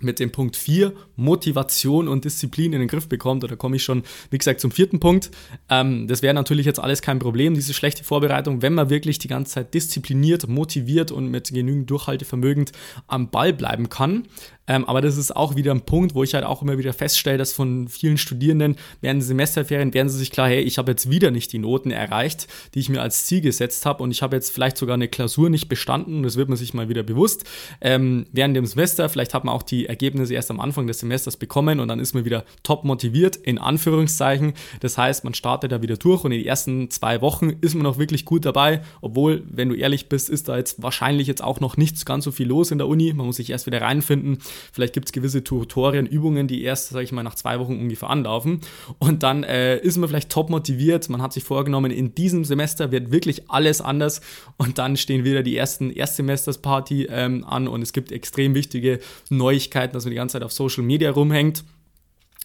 mit 0.00 0.20
dem 0.20 0.30
Punkt 0.30 0.56
4 0.56 0.92
Motivation 1.16 2.08
und 2.08 2.24
Disziplin 2.24 2.72
in 2.72 2.80
den 2.80 2.88
Griff 2.88 3.08
bekommt. 3.08 3.44
Oder 3.44 3.56
komme 3.56 3.76
ich 3.76 3.82
schon, 3.82 4.02
wie 4.30 4.38
gesagt, 4.38 4.60
zum 4.60 4.70
vierten 4.70 5.00
Punkt. 5.00 5.30
Ähm, 5.68 6.06
das 6.06 6.22
wäre 6.22 6.34
natürlich 6.34 6.66
jetzt 6.66 6.80
alles 6.80 7.02
kein 7.02 7.18
Problem, 7.18 7.54
diese 7.54 7.74
schlechte 7.74 8.04
Vorbereitung, 8.04 8.62
wenn 8.62 8.74
man 8.74 8.90
wirklich 8.90 9.18
die 9.18 9.28
ganze 9.28 9.52
Zeit 9.52 9.74
diszipliniert, 9.74 10.48
motiviert 10.48 11.10
und 11.10 11.28
mit 11.28 11.52
genügend 11.52 11.90
Durchhaltevermögen 11.90 12.66
am 13.06 13.30
Ball 13.30 13.52
bleiben 13.52 13.88
kann. 13.88 14.24
Ähm, 14.68 14.84
aber 14.84 15.00
das 15.00 15.16
ist 15.16 15.34
auch 15.34 15.56
wieder 15.56 15.72
ein 15.72 15.80
Punkt, 15.80 16.14
wo 16.14 16.22
ich 16.22 16.34
halt 16.34 16.44
auch 16.44 16.62
immer 16.62 16.78
wieder 16.78 16.92
feststelle, 16.92 17.38
dass 17.38 17.52
von 17.52 17.88
vielen 17.88 18.18
Studierenden 18.18 18.76
während 19.00 19.24
Semesterferien 19.24 19.94
werden 19.94 20.10
sie 20.10 20.18
sich 20.18 20.30
klar, 20.30 20.48
hey, 20.48 20.60
ich 20.60 20.78
habe 20.78 20.92
jetzt 20.92 21.10
wieder 21.10 21.30
nicht 21.30 21.52
die 21.52 21.58
Noten 21.58 21.90
erreicht, 21.90 22.46
die 22.74 22.80
ich 22.80 22.90
mir 22.90 23.00
als 23.00 23.24
Ziel 23.24 23.40
gesetzt 23.40 23.86
habe 23.86 24.02
und 24.02 24.10
ich 24.10 24.22
habe 24.22 24.36
jetzt 24.36 24.50
vielleicht 24.50 24.76
sogar 24.76 24.94
eine 24.94 25.08
Klausur 25.08 25.48
nicht 25.48 25.68
bestanden. 25.68 26.22
Das 26.22 26.36
wird 26.36 26.50
man 26.50 26.58
sich 26.58 26.74
mal 26.74 26.88
wieder 26.88 27.02
bewusst. 27.02 27.44
Ähm, 27.80 28.26
während 28.32 28.56
dem 28.56 28.66
Semester, 28.66 29.08
vielleicht 29.08 29.32
hat 29.32 29.44
man 29.44 29.54
auch 29.54 29.62
die 29.62 29.87
Ergebnisse 29.88 30.34
erst 30.34 30.50
am 30.50 30.60
Anfang 30.60 30.86
des 30.86 31.00
Semesters 31.00 31.36
bekommen 31.36 31.80
und 31.80 31.88
dann 31.88 31.98
ist 31.98 32.14
man 32.14 32.24
wieder 32.24 32.44
top 32.62 32.84
motiviert, 32.84 33.36
in 33.36 33.58
Anführungszeichen. 33.58 34.54
Das 34.80 34.98
heißt, 34.98 35.24
man 35.24 35.34
startet 35.34 35.72
da 35.72 35.82
wieder 35.82 35.96
durch 35.96 36.24
und 36.24 36.32
in 36.32 36.38
den 36.38 36.46
ersten 36.46 36.90
zwei 36.90 37.20
Wochen 37.20 37.50
ist 37.60 37.74
man 37.74 37.84
noch 37.84 37.98
wirklich 37.98 38.24
gut 38.24 38.44
dabei, 38.44 38.82
obwohl, 39.00 39.42
wenn 39.50 39.68
du 39.68 39.74
ehrlich 39.74 40.08
bist, 40.08 40.28
ist 40.28 40.48
da 40.48 40.56
jetzt 40.56 40.82
wahrscheinlich 40.82 41.26
jetzt 41.26 41.42
auch 41.42 41.60
noch 41.60 41.76
nicht 41.76 42.04
ganz 42.06 42.24
so 42.24 42.30
viel 42.30 42.46
los 42.46 42.70
in 42.70 42.78
der 42.78 42.86
Uni. 42.86 43.12
Man 43.12 43.26
muss 43.26 43.36
sich 43.36 43.50
erst 43.50 43.66
wieder 43.66 43.80
reinfinden. 43.80 44.38
Vielleicht 44.72 44.92
gibt 44.92 45.08
es 45.08 45.12
gewisse 45.12 45.42
Tutorien, 45.42 46.06
Übungen, 46.06 46.46
die 46.46 46.62
erst, 46.62 46.90
sage 46.90 47.04
ich 47.04 47.12
mal, 47.12 47.22
nach 47.22 47.34
zwei 47.34 47.58
Wochen 47.58 47.78
ungefähr 47.78 48.10
anlaufen. 48.10 48.60
Und 48.98 49.22
dann 49.22 49.42
äh, 49.44 49.78
ist 49.78 49.96
man 49.96 50.08
vielleicht 50.08 50.30
top 50.30 50.50
motiviert. 50.50 51.08
Man 51.08 51.22
hat 51.22 51.32
sich 51.32 51.44
vorgenommen, 51.44 51.90
in 51.90 52.14
diesem 52.14 52.44
Semester 52.44 52.92
wird 52.92 53.10
wirklich 53.10 53.50
alles 53.50 53.80
anders. 53.80 54.20
Und 54.56 54.78
dann 54.78 54.96
stehen 54.96 55.24
wieder 55.24 55.42
die 55.42 55.56
ersten 55.56 55.90
Erstsemestersparty 55.90 57.06
ähm, 57.10 57.44
an 57.44 57.68
und 57.68 57.82
es 57.82 57.92
gibt 57.92 58.12
extrem 58.12 58.54
wichtige 58.54 59.00
Neuigkeiten, 59.30 59.77
dass 59.94 60.04
man 60.04 60.10
die 60.10 60.16
ganze 60.16 60.34
Zeit 60.34 60.42
auf 60.42 60.52
Social 60.52 60.82
Media 60.82 61.10
rumhängt. 61.10 61.64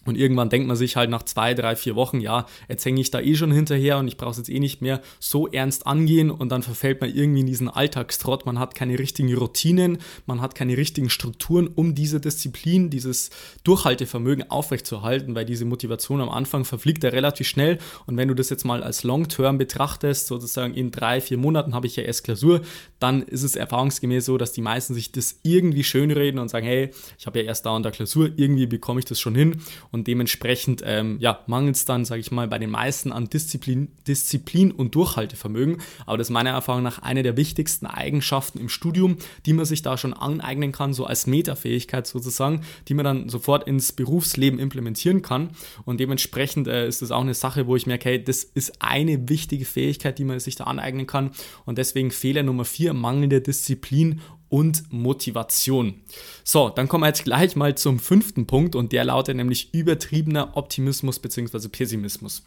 Und 0.05 0.17
irgendwann 0.17 0.50
denkt 0.50 0.67
man 0.67 0.75
sich 0.75 0.95
halt 0.95 1.10
nach 1.10 1.24
zwei, 1.24 1.53
drei, 1.53 1.75
vier 1.75 1.95
Wochen, 1.95 2.19
ja, 2.19 2.45
jetzt 2.67 2.86
hänge 2.86 3.00
ich 3.00 3.12
da 3.12 3.19
eh 3.19 3.36
schon 3.36 3.51
hinterher 3.51 3.98
und 3.98 4.07
ich 4.07 4.17
brauche 4.17 4.31
es 4.31 4.38
jetzt 4.38 4.50
eh 4.50 4.60
nicht 4.60 4.81
mehr 4.81 5.01
so 5.19 5.48
ernst 5.48 5.88
angehen 5.88 6.29
und 6.29 6.50
dann 6.50 6.63
verfällt 6.63 7.00
man 7.01 7.13
irgendwie 7.13 7.41
in 7.41 7.48
diesen 7.48 7.69
Alltagstrott. 7.69 8.45
Man 8.45 8.60
hat 8.60 8.75
keine 8.75 9.00
richtigen 9.00 9.33
Routinen, 9.33 10.00
man 10.25 10.41
hat 10.41 10.55
keine 10.55 10.75
richtigen 10.75 11.10
Strukturen, 11.10 11.67
um 11.67 11.95
diese 11.95 12.19
Disziplin, 12.19 12.89
dieses 12.89 13.29
Durchhaltevermögen 13.63 14.50
aufrechtzuerhalten, 14.50 15.36
weil 15.36 15.45
diese 15.45 15.65
Motivation 15.65 16.22
am 16.22 16.29
Anfang 16.29 16.65
verfliegt 16.65 17.03
ja 17.03 17.10
relativ 17.10 17.48
schnell. 17.48 17.77
Und 18.05 18.17
wenn 18.17 18.27
du 18.27 18.33
das 18.33 18.50
jetzt 18.50 18.65
mal 18.65 18.83
als 18.83 19.03
Long-Term 19.03 19.57
betrachtest, 19.57 20.27
sozusagen 20.27 20.74
in 20.74 20.91
drei, 20.91 21.22
vier 21.22 21.38
Monaten 21.38 21.74
habe 21.74 21.88
ich 21.88 21.95
ja 21.95 22.03
erst 22.03 22.25
Klausur, 22.25 22.62
dann 23.00 23.22
ist 23.22 23.43
es 23.43 23.55
erfahrungsgemäß 23.55 24.25
so, 24.25 24.38
dass 24.38 24.51
die 24.51 24.62
meisten 24.62 24.93
sich 24.93 25.12
das 25.12 25.39
irgendwie 25.43 25.83
schönreden 25.83 26.39
und 26.39 26.50
sagen, 26.50 26.65
hey, 26.65 26.91
ich 27.17 27.25
habe 27.25 27.39
ja 27.39 27.45
erst 27.45 27.65
da 27.65 27.75
und 27.75 27.83
da 27.83 27.91
Klausur, 27.91 28.31
irgendwie 28.36 28.65
bekomme 28.65 29.00
ich 29.00 29.05
das 29.05 29.19
schon 29.19 29.36
hin 29.36 29.62
und 29.94 30.08
dementsprechend 30.08 30.82
ähm, 30.86 31.18
ja, 31.20 31.40
mangelt 31.46 31.76
es 31.76 31.86
dann, 31.86 32.04
sage 32.04 32.20
ich 32.20 32.32
mal, 32.32 32.48
bei 32.48 32.58
den 32.58 32.72
meisten 32.72 33.12
an 33.12 33.30
Disziplin, 33.30 33.90
Disziplin 34.08 34.72
und 34.72 34.96
Durchhaltevermögen. 34.96 35.78
Aber 36.08 36.18
das 36.18 36.28
ist 36.28 36.32
meiner 36.32 36.50
Erfahrung 36.50 36.82
nach 36.82 37.04
eine 37.04 37.22
der 37.22 37.38
wichtigsten 37.38 37.86
Eigenschaften 37.86 38.58
im 38.58 38.70
Studium, 38.70 39.18
die 39.46 39.54
man 39.54 39.66
sich 39.66 39.84
da 39.84 39.96
schon 39.96 40.14
aneignen 40.14 40.72
kann, 40.72 40.96
so 40.96 41.06
als 41.06 41.28
Metafähigkeit 41.28 42.08
sozusagen, 42.08 42.62
die 42.88 42.96
man 42.96 43.06
dann 43.06 43.30
sofort 43.30 43.68
ins 43.68 43.94
Berufsleben 43.94 44.58
implementieren 44.58 45.22
kann. 45.22 45.52
Und 45.86 46.00
dementsprechend 46.00 46.68
äh, 46.68 46.88
ist 46.88 47.04
das 47.04 47.12
auch 47.12 47.22
eine 47.22 47.36
Sache, 47.36 47.68
wo 47.68 47.76
ich 47.76 47.86
merke, 47.86 48.10
hey, 48.10 48.24
das 48.24 48.44
ist 48.44 48.82
eine 48.82 49.30
wichtige 49.30 49.66
Fähigkeit, 49.66 50.18
die 50.18 50.26
man 50.26 50.40
sich 50.40 50.56
da 50.56 50.64
aneignen 50.64 51.06
kann. 51.06 51.30
Und 51.66 51.78
deswegen 51.78 52.10
Fehler 52.10 52.42
Nummer 52.42 52.66
vier, 52.66 52.94
mangelnde 52.94 53.42
Disziplin 53.42 54.22
und 54.53 54.93
Motivation. 54.93 55.95
So, 56.43 56.69
dann 56.69 56.88
kommen 56.88 57.01
wir 57.03 57.07
jetzt 57.07 57.24
gleich 57.24 57.55
mal 57.55 57.74
zum 57.75 57.98
fünften 57.98 58.45
Punkt 58.45 58.75
und 58.75 58.91
der 58.91 59.03
lautet 59.03 59.36
nämlich 59.36 59.74
übertriebener 59.74 60.55
Optimismus 60.55 61.17
bzw. 61.17 61.69
Pessimismus. 61.69 62.43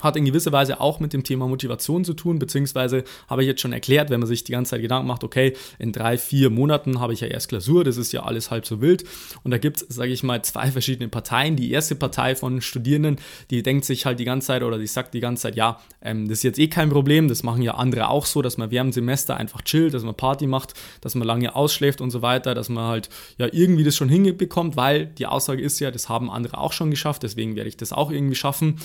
Hat 0.00 0.16
in 0.16 0.24
gewisser 0.24 0.52
Weise 0.52 0.80
auch 0.80 1.00
mit 1.00 1.12
dem 1.12 1.24
Thema 1.24 1.48
Motivation 1.48 2.04
zu 2.04 2.14
tun, 2.14 2.38
beziehungsweise 2.38 3.04
habe 3.28 3.42
ich 3.42 3.48
jetzt 3.48 3.60
schon 3.60 3.72
erklärt, 3.72 4.10
wenn 4.10 4.20
man 4.20 4.28
sich 4.28 4.44
die 4.44 4.52
ganze 4.52 4.70
Zeit 4.70 4.82
Gedanken 4.82 5.08
macht, 5.08 5.24
okay, 5.24 5.54
in 5.78 5.92
drei, 5.92 6.18
vier 6.18 6.50
Monaten 6.50 7.00
habe 7.00 7.12
ich 7.12 7.20
ja 7.20 7.28
erst 7.28 7.48
Klausur, 7.48 7.84
das 7.84 7.96
ist 7.96 8.12
ja 8.12 8.22
alles 8.22 8.50
halb 8.50 8.66
so 8.66 8.80
wild. 8.80 9.04
Und 9.42 9.50
da 9.50 9.58
gibt 9.58 9.78
es, 9.78 9.86
sage 9.88 10.12
ich 10.12 10.22
mal, 10.22 10.42
zwei 10.42 10.70
verschiedene 10.70 11.08
Parteien. 11.08 11.56
Die 11.56 11.70
erste 11.70 11.94
Partei 11.94 12.34
von 12.34 12.60
Studierenden, 12.60 13.16
die 13.50 13.62
denkt 13.62 13.84
sich 13.84 14.06
halt 14.06 14.18
die 14.18 14.24
ganze 14.24 14.48
Zeit 14.48 14.62
oder 14.62 14.78
die 14.78 14.86
sagt 14.86 15.14
die 15.14 15.20
ganze 15.20 15.42
Zeit, 15.42 15.56
ja, 15.56 15.80
ähm, 16.02 16.28
das 16.28 16.38
ist 16.38 16.42
jetzt 16.44 16.58
eh 16.58 16.68
kein 16.68 16.90
Problem, 16.90 17.28
das 17.28 17.42
machen 17.42 17.62
ja 17.62 17.74
andere 17.74 18.08
auch 18.08 18.26
so, 18.26 18.42
dass 18.42 18.58
man 18.58 18.70
während 18.70 18.88
dem 18.88 18.92
Semester 18.92 19.36
einfach 19.36 19.62
chillt, 19.62 19.94
dass 19.94 20.02
man 20.02 20.14
Party 20.14 20.46
macht, 20.46 20.74
dass 21.00 21.14
man 21.14 21.26
lange 21.26 21.54
ausschläft 21.54 22.00
und 22.00 22.10
so 22.10 22.22
weiter, 22.22 22.54
dass 22.54 22.68
man 22.68 22.84
halt 22.84 23.08
ja 23.38 23.48
irgendwie 23.50 23.84
das 23.84 23.96
schon 23.96 24.08
hinbekommt, 24.08 24.76
weil 24.76 25.06
die 25.06 25.26
Aussage 25.26 25.62
ist 25.62 25.80
ja, 25.80 25.90
das 25.90 26.08
haben 26.08 26.30
andere 26.30 26.58
auch 26.58 26.72
schon 26.72 26.90
geschafft, 26.90 27.22
deswegen 27.22 27.56
werde 27.56 27.68
ich 27.68 27.76
das 27.76 27.92
auch 27.92 28.10
irgendwie 28.10 28.34
schaffen. 28.34 28.76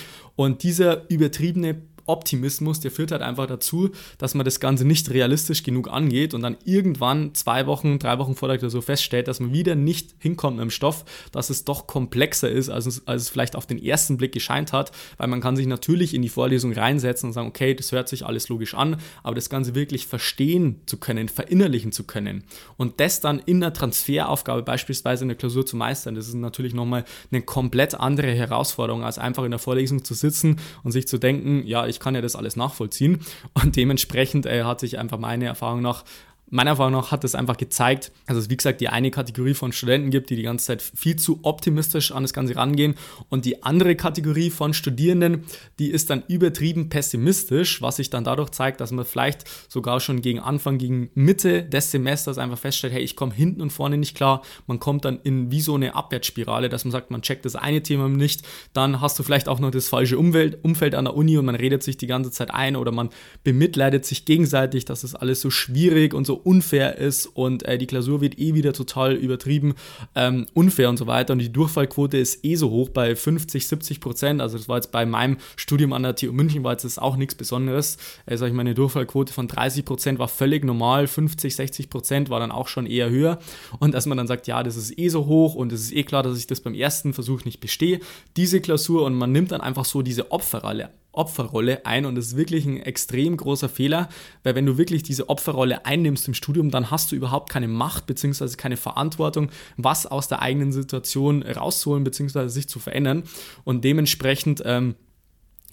Und 0.42 0.64
dieser 0.64 1.08
übertriebene 1.12 1.76
Optimismus, 2.12 2.80
der 2.80 2.92
führt 2.92 3.12
halt 3.12 3.22
einfach 3.22 3.48
dazu, 3.48 3.90
dass 4.18 4.36
man 4.36 4.46
das 4.46 4.60
Ganze 4.60 4.86
nicht 4.86 5.10
realistisch 5.10 5.64
genug 5.64 5.90
angeht 5.92 6.34
und 6.34 6.42
dann 6.42 6.58
irgendwann 6.66 7.34
zwei 7.34 7.66
Wochen, 7.66 8.00
drei 8.00 8.20
Wochen 8.20 8.36
vor 8.36 8.50
der 8.50 8.58
Klausur 8.58 8.82
feststellt, 8.82 9.28
dass 9.28 9.40
man 9.40 9.54
wieder 9.54 9.76
nicht 9.76 10.16
hinkommt 10.20 10.58
mit 10.58 10.64
dem 10.64 10.70
Stoff, 10.70 11.06
dass 11.32 11.50
es 11.50 11.64
doch 11.66 11.88
komplexer 11.88 12.50
ist, 12.50 12.70
als 12.70 12.86
es, 12.86 13.08
als 13.08 13.24
es 13.24 13.30
vielleicht 13.30 13.56
auf 13.56 13.66
den 13.66 13.82
ersten 13.82 14.18
Blick 14.18 14.34
gescheint 14.34 14.74
hat, 14.74 14.92
weil 15.18 15.28
man 15.28 15.42
kann 15.42 15.56
sich 15.56 15.68
natürlich 15.68 16.14
in 16.14 16.22
die 16.22 16.30
Vorlesung 16.30 16.74
reinsetzen 16.74 17.30
und 17.30 17.34
sagen, 17.34 17.48
okay, 17.48 17.74
das 17.74 17.92
hört 17.92 18.10
sich 18.10 18.26
alles 18.26 18.50
logisch 18.50 18.74
an, 18.74 18.98
aber 19.24 19.36
das 19.36 19.50
Ganze 19.50 19.76
wirklich 19.76 20.06
verstehen 20.06 20.82
zu 20.86 20.98
können, 20.98 21.30
verinnerlichen 21.30 21.92
zu 21.92 22.04
können 22.04 22.44
und 22.78 23.00
das 23.00 23.22
dann 23.22 23.40
in 23.40 23.64
einer 23.64 23.74
Transferaufgabe 23.74 24.64
beispielsweise 24.64 25.24
in 25.24 25.30
der 25.30 25.38
Klausur 25.38 25.66
zu 25.66 25.78
meistern, 25.78 26.16
das 26.16 26.28
ist 26.28 26.36
natürlich 26.36 26.74
nochmal 26.74 27.06
eine 27.32 27.42
komplett 27.42 27.96
andere 27.96 28.32
Herausforderung, 28.32 29.04
als 29.04 29.18
einfach 29.18 29.44
in 29.44 29.52
der 29.52 29.60
Vorlesung 29.60 30.04
zu 30.04 30.14
sitzen 30.14 30.58
und 30.84 30.92
sich 30.92 31.08
zu 31.08 31.18
denken, 31.18 31.66
ja, 31.66 31.88
ich 31.88 32.00
kann 32.02 32.16
ja 32.16 32.22
das 32.22 32.36
alles 32.36 32.56
nachvollziehen. 32.56 33.20
Und 33.54 33.76
dementsprechend 33.76 34.46
äh, 34.46 34.64
hat 34.64 34.80
sich 34.82 35.00
einfach 35.00 35.20
meine 35.20 35.46
Erfahrung 35.46 35.82
nach 35.82 36.04
meiner 36.52 36.72
Erfahrung 36.72 36.94
nach 36.94 37.12
hat 37.12 37.24
das 37.24 37.34
einfach 37.34 37.58
gezeigt, 37.58 38.12
dass 38.28 38.38
es 38.38 38.50
wie 38.50 38.58
gesagt 38.58 38.82
die 38.82 38.90
eine 38.90 39.10
Kategorie 39.10 39.54
von 39.54 39.72
Studenten 39.72 40.12
gibt, 40.12 40.30
die 40.30 40.36
die 40.36 40.44
ganze 40.44 40.68
Zeit 40.68 40.82
viel 40.82 41.16
zu 41.16 41.40
optimistisch 41.44 42.12
an 42.12 42.24
das 42.24 42.34
Ganze 42.34 42.56
rangehen 42.56 42.96
und 43.30 43.46
die 43.46 43.64
andere 43.64 43.96
Kategorie 43.96 44.50
von 44.50 44.74
Studierenden, 44.74 45.46
die 45.80 45.90
ist 45.90 46.10
dann 46.10 46.24
übertrieben 46.28 46.90
pessimistisch, 46.90 47.82
was 47.82 47.96
sich 47.96 48.10
dann 48.10 48.24
dadurch 48.24 48.50
zeigt, 48.50 48.82
dass 48.82 48.92
man 48.92 49.06
vielleicht 49.06 49.46
sogar 49.70 50.00
schon 50.02 50.22
gegen 50.22 50.40
Anfang, 50.40 50.78
gegen 50.78 51.10
Mitte 51.14 51.64
des 51.64 51.92
Semesters 51.92 52.38
einfach 52.38 52.58
feststellt, 52.58 52.94
hey, 52.94 53.02
ich 53.02 53.16
komme 53.16 53.34
hinten 53.34 53.62
und 53.62 53.72
vorne 53.72 53.98
nicht 53.98 54.16
klar. 54.16 54.42
Man 54.68 54.80
kommt 54.80 55.06
dann 55.06 55.20
in 55.24 55.52
wie 55.52 55.62
so 55.62 55.76
eine 55.76 55.96
Abwärtsspirale, 55.96 56.68
dass 56.68 56.84
man 56.84 56.92
sagt, 56.92 57.12
man 57.12 57.22
checkt 57.22 57.46
das 57.46 57.56
eine 57.56 57.82
Thema 57.82 58.10
nicht, 58.10 58.42
dann 58.74 59.00
hast 59.00 59.18
du 59.18 59.24
vielleicht 59.24 59.48
auch 59.48 59.60
noch 59.60 59.72
das 59.72 59.88
falsche 59.88 60.18
Umwelt, 60.18 60.60
Umfeld 60.64 60.96
an 60.96 61.06
der 61.06 61.16
Uni 61.16 61.38
und 61.38 61.46
man 61.46 61.56
redet 61.56 61.82
sich 61.82 61.96
die 61.96 62.08
ganze 62.08 62.32
Zeit 62.32 62.54
ein 62.54 62.76
oder 62.76 62.92
man 62.92 63.10
bemitleidet 63.44 64.06
sich 64.06 64.26
gegenseitig, 64.26 64.84
dass 64.84 65.04
es 65.04 65.12
das 65.12 65.22
alles 65.22 65.42
so 65.42 65.50
schwierig 65.50 66.14
und 66.14 66.26
so 66.26 66.41
unfair 66.46 66.98
ist 66.98 67.26
und 67.26 67.64
äh, 67.64 67.78
die 67.78 67.88
Klausur 67.88 68.22
wird 68.22 68.40
eh 68.40 68.54
wieder 68.54 68.74
total 68.74 69.14
übertrieben 69.14 69.76
ähm, 70.16 70.48
unfair 70.54 70.90
und 70.90 70.98
so 70.98 71.08
weiter 71.08 71.34
und 71.34 71.40
die 71.40 71.52
Durchfallquote 71.52 72.18
ist 72.18 72.44
eh 72.46 72.56
so 72.56 72.70
hoch 72.70 72.90
bei 72.90 73.16
50, 73.16 73.68
70 73.68 74.00
Prozent. 74.00 74.42
Also 74.42 74.58
das 74.58 74.68
war 74.68 74.78
jetzt 74.78 74.92
bei 74.92 75.06
meinem 75.06 75.38
Studium 75.56 75.94
an 75.94 76.04
der 76.04 76.16
TU 76.16 76.32
München 76.32 76.64
war 76.64 76.74
jetzt 76.74 77.02
auch 77.02 77.16
nichts 77.16 77.36
Besonderes. 77.36 77.98
Äh, 78.26 78.38
sag 78.38 78.48
ich 78.48 78.54
mal, 78.54 78.62
eine 78.62 78.74
Durchfallquote 78.74 79.34
von 79.34 79.48
30 79.48 79.86
Prozent 79.86 80.20
war 80.20 80.28
völlig 80.28 80.64
normal, 80.64 81.08
50, 81.08 81.56
60 81.56 81.90
Prozent 81.90 82.30
war 82.30 82.40
dann 82.40 82.52
auch 82.52 82.68
schon 82.68 82.86
eher 82.86 83.10
höher 83.10 83.40
und 83.80 83.94
dass 83.94 84.06
man 84.06 84.18
dann 84.18 84.28
sagt, 84.28 84.48
ja, 84.48 84.64
das 84.64 84.78
ist 84.78 84.98
eh 84.98 85.10
so 85.10 85.26
hoch 85.26 85.56
und 85.56 85.72
es 85.72 85.82
ist 85.82 85.94
eh 85.94 86.04
klar, 86.04 86.24
dass 86.24 86.38
ich 86.38 86.48
das 86.48 86.62
beim 86.62 86.74
ersten 86.74 87.14
Versuch 87.14 87.46
nicht 87.46 87.60
bestehe, 87.60 88.00
diese 88.38 88.62
Klausur 88.62 89.06
und 89.06 89.16
man 89.16 89.32
nimmt 89.32 89.52
dann 89.52 89.62
einfach 89.62 89.86
so 89.86 90.02
diese 90.02 90.32
Opferrolle 90.32 90.90
Opferrolle 91.14 91.86
ein 91.86 92.06
und 92.06 92.16
das 92.16 92.28
ist 92.28 92.38
wirklich 92.38 92.66
ein 92.66 92.78
extrem 92.78 93.36
großer 93.36 93.70
Fehler, 93.70 94.10
weil 94.44 94.56
wenn 94.56 94.66
du 94.66 94.78
wirklich 94.78 95.04
diese 95.04 95.30
Opferrolle 95.30 95.86
einnimmst 95.86 96.28
im 96.28 96.34
Studium, 96.34 96.72
dann 96.72 96.90
hast 96.90 97.12
du 97.12 97.16
überhaupt 97.16 97.50
keine 97.50 97.68
Macht 97.68 98.06
bzw. 98.06 98.56
keine 98.56 98.78
Verantwortung, 98.78 99.50
was 99.78 100.06
aus 100.06 100.28
der 100.28 100.42
eigenen 100.42 100.72
Situation 100.72 101.44
rauszuholen 101.44 102.04
bzw. 102.04 102.48
sich 102.48 102.70
zu 102.70 102.80
verändern 102.80 103.24
und 103.64 103.84
dementsprechend 103.84 104.64
ähm, 104.66 104.96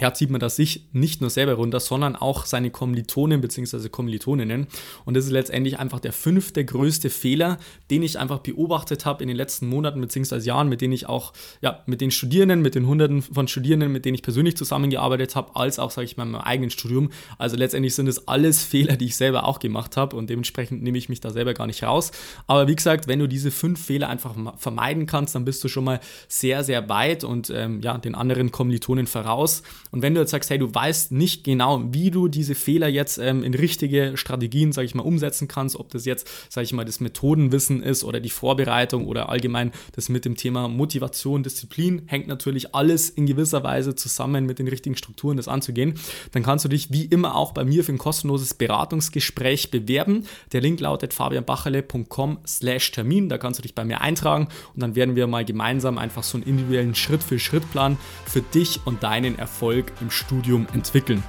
ja, 0.00 0.14
zieht 0.14 0.30
man 0.30 0.40
das 0.40 0.56
sich 0.56 0.86
nicht 0.92 1.20
nur 1.20 1.30
selber 1.30 1.54
runter, 1.54 1.80
sondern 1.80 2.16
auch 2.16 2.46
seine 2.46 2.70
Kommilitonen 2.70 3.40
bzw. 3.40 3.88
Kommilitoninnen. 3.88 4.66
Und 5.04 5.14
das 5.14 5.24
ist 5.24 5.30
letztendlich 5.30 5.78
einfach 5.78 6.00
der 6.00 6.12
fünfte 6.12 6.64
größte 6.64 7.10
Fehler, 7.10 7.58
den 7.90 8.02
ich 8.02 8.18
einfach 8.18 8.38
beobachtet 8.38 9.04
habe 9.06 9.22
in 9.22 9.28
den 9.28 9.36
letzten 9.36 9.68
Monaten 9.68 10.00
bzw. 10.00 10.38
Jahren, 10.38 10.68
mit 10.68 10.80
denen 10.80 10.92
ich 10.92 11.08
auch, 11.08 11.32
ja, 11.60 11.82
mit 11.86 12.00
den 12.00 12.10
Studierenden, 12.10 12.62
mit 12.62 12.74
den 12.74 12.86
Hunderten 12.86 13.22
von 13.22 13.48
Studierenden, 13.48 13.90
mit 13.90 14.04
denen 14.04 14.14
ich 14.14 14.22
persönlich 14.22 14.56
zusammengearbeitet 14.56 15.34
habe, 15.34 15.56
als 15.56 15.78
auch, 15.78 15.90
sage 15.90 16.04
ich 16.04 16.16
mal, 16.16 16.24
in 16.24 16.30
meinem 16.32 16.42
eigenen 16.42 16.70
Studium. 16.70 17.10
Also 17.36 17.56
letztendlich 17.56 17.94
sind 17.94 18.06
es 18.06 18.28
alles 18.28 18.62
Fehler, 18.62 18.96
die 18.96 19.06
ich 19.06 19.16
selber 19.16 19.44
auch 19.44 19.58
gemacht 19.58 19.96
habe 19.96 20.16
und 20.16 20.30
dementsprechend 20.30 20.82
nehme 20.82 20.98
ich 20.98 21.08
mich 21.08 21.20
da 21.20 21.30
selber 21.30 21.54
gar 21.54 21.66
nicht 21.66 21.82
raus. 21.82 22.12
Aber 22.46 22.68
wie 22.68 22.76
gesagt, 22.76 23.08
wenn 23.08 23.18
du 23.18 23.26
diese 23.26 23.50
fünf 23.50 23.84
Fehler 23.84 24.08
einfach 24.08 24.34
vermeiden 24.56 25.06
kannst, 25.06 25.34
dann 25.34 25.44
bist 25.44 25.62
du 25.64 25.68
schon 25.68 25.84
mal 25.84 26.00
sehr, 26.28 26.62
sehr 26.62 26.88
weit 26.88 27.24
und 27.24 27.50
ähm, 27.50 27.80
ja, 27.82 27.98
den 27.98 28.14
anderen 28.14 28.52
Kommilitonen 28.52 29.06
voraus. 29.06 29.62
Und 29.90 30.02
wenn 30.02 30.14
du 30.14 30.20
jetzt 30.20 30.30
sagst, 30.30 30.50
hey, 30.50 30.58
du 30.58 30.72
weißt 30.72 31.12
nicht 31.12 31.44
genau, 31.44 31.82
wie 31.92 32.10
du 32.10 32.28
diese 32.28 32.54
Fehler 32.54 32.88
jetzt 32.88 33.18
ähm, 33.18 33.42
in 33.42 33.54
richtige 33.54 34.16
Strategien, 34.16 34.72
sage 34.72 34.86
ich 34.86 34.94
mal, 34.94 35.02
umsetzen 35.02 35.48
kannst, 35.48 35.76
ob 35.76 35.90
das 35.90 36.04
jetzt, 36.04 36.28
sage 36.48 36.64
ich 36.64 36.72
mal, 36.72 36.84
das 36.84 37.00
Methodenwissen 37.00 37.82
ist 37.82 38.04
oder 38.04 38.20
die 38.20 38.30
Vorbereitung 38.30 39.06
oder 39.06 39.28
allgemein 39.28 39.72
das 39.92 40.08
mit 40.08 40.24
dem 40.24 40.36
Thema 40.36 40.68
Motivation, 40.68 41.42
Disziplin, 41.42 42.02
hängt 42.06 42.28
natürlich 42.28 42.74
alles 42.74 43.10
in 43.10 43.26
gewisser 43.26 43.64
Weise 43.64 43.94
zusammen 43.94 44.46
mit 44.46 44.58
den 44.58 44.68
richtigen 44.68 44.96
Strukturen, 44.96 45.36
das 45.36 45.48
anzugehen, 45.48 45.94
dann 46.32 46.42
kannst 46.42 46.64
du 46.64 46.68
dich 46.68 46.92
wie 46.92 47.04
immer 47.04 47.34
auch 47.36 47.52
bei 47.52 47.64
mir 47.64 47.84
für 47.84 47.92
ein 47.92 47.98
kostenloses 47.98 48.54
Beratungsgespräch 48.54 49.70
bewerben. 49.70 50.24
Der 50.52 50.60
Link 50.60 50.80
lautet 50.80 51.14
fabianbacherle.com 51.14 52.38
slash 52.46 52.92
Termin, 52.92 53.28
da 53.28 53.38
kannst 53.38 53.58
du 53.58 53.62
dich 53.62 53.74
bei 53.74 53.84
mir 53.84 54.00
eintragen 54.00 54.48
und 54.74 54.82
dann 54.82 54.94
werden 54.94 55.16
wir 55.16 55.26
mal 55.26 55.44
gemeinsam 55.44 55.98
einfach 55.98 56.22
so 56.22 56.36
einen 56.38 56.46
individuellen 56.46 56.94
Schritt-für-Schritt-Plan 56.94 57.98
für 58.26 58.42
dich 58.42 58.80
und 58.84 59.02
deinen 59.02 59.38
Erfolg 59.38 59.77
Erfolg 59.78 59.92
im 60.00 60.10
Studium 60.10 60.66
entwickeln. 60.72 61.22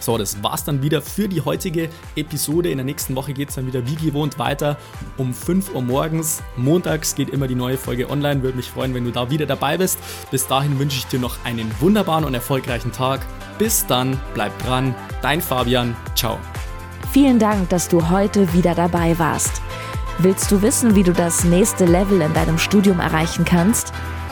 So, 0.00 0.18
das 0.18 0.42
war's 0.42 0.64
dann 0.64 0.82
wieder 0.82 1.00
für 1.00 1.28
die 1.28 1.40
heutige 1.40 1.88
Episode. 2.16 2.68
In 2.68 2.78
der 2.78 2.84
nächsten 2.84 3.14
Woche 3.14 3.32
geht 3.32 3.48
es 3.48 3.54
dann 3.54 3.66
wieder 3.66 3.86
wie 3.86 3.94
gewohnt 3.94 4.38
weiter 4.38 4.76
um 5.16 5.32
5 5.32 5.74
Uhr 5.74 5.82
morgens. 5.82 6.42
Montags 6.56 7.14
geht 7.14 7.30
immer 7.30 7.46
die 7.46 7.54
neue 7.54 7.78
Folge 7.78 8.10
online. 8.10 8.42
Würde 8.42 8.56
mich 8.56 8.70
freuen, 8.70 8.92
wenn 8.92 9.04
du 9.04 9.12
da 9.12 9.30
wieder 9.30 9.46
dabei 9.46 9.78
bist. 9.78 9.98
Bis 10.30 10.46
dahin 10.46 10.78
wünsche 10.78 10.98
ich 10.98 11.06
dir 11.06 11.20
noch 11.20 11.36
einen 11.44 11.70
wunderbaren 11.80 12.24
und 12.24 12.34
erfolgreichen 12.34 12.92
Tag. 12.92 13.20
Bis 13.56 13.86
dann, 13.86 14.20
bleib 14.34 14.56
dran. 14.64 14.94
Dein 15.22 15.40
Fabian. 15.40 15.96
Ciao. 16.14 16.38
Vielen 17.12 17.38
Dank, 17.38 17.68
dass 17.70 17.88
du 17.88 18.10
heute 18.10 18.52
wieder 18.52 18.74
dabei 18.74 19.18
warst. 19.18 19.62
Willst 20.18 20.50
du 20.50 20.60
wissen, 20.60 20.96
wie 20.96 21.02
du 21.02 21.12
das 21.12 21.44
nächste 21.44 21.86
Level 21.86 22.20
in 22.20 22.34
deinem 22.34 22.58
Studium 22.58 23.00
erreichen 23.00 23.44
kannst? 23.44 23.92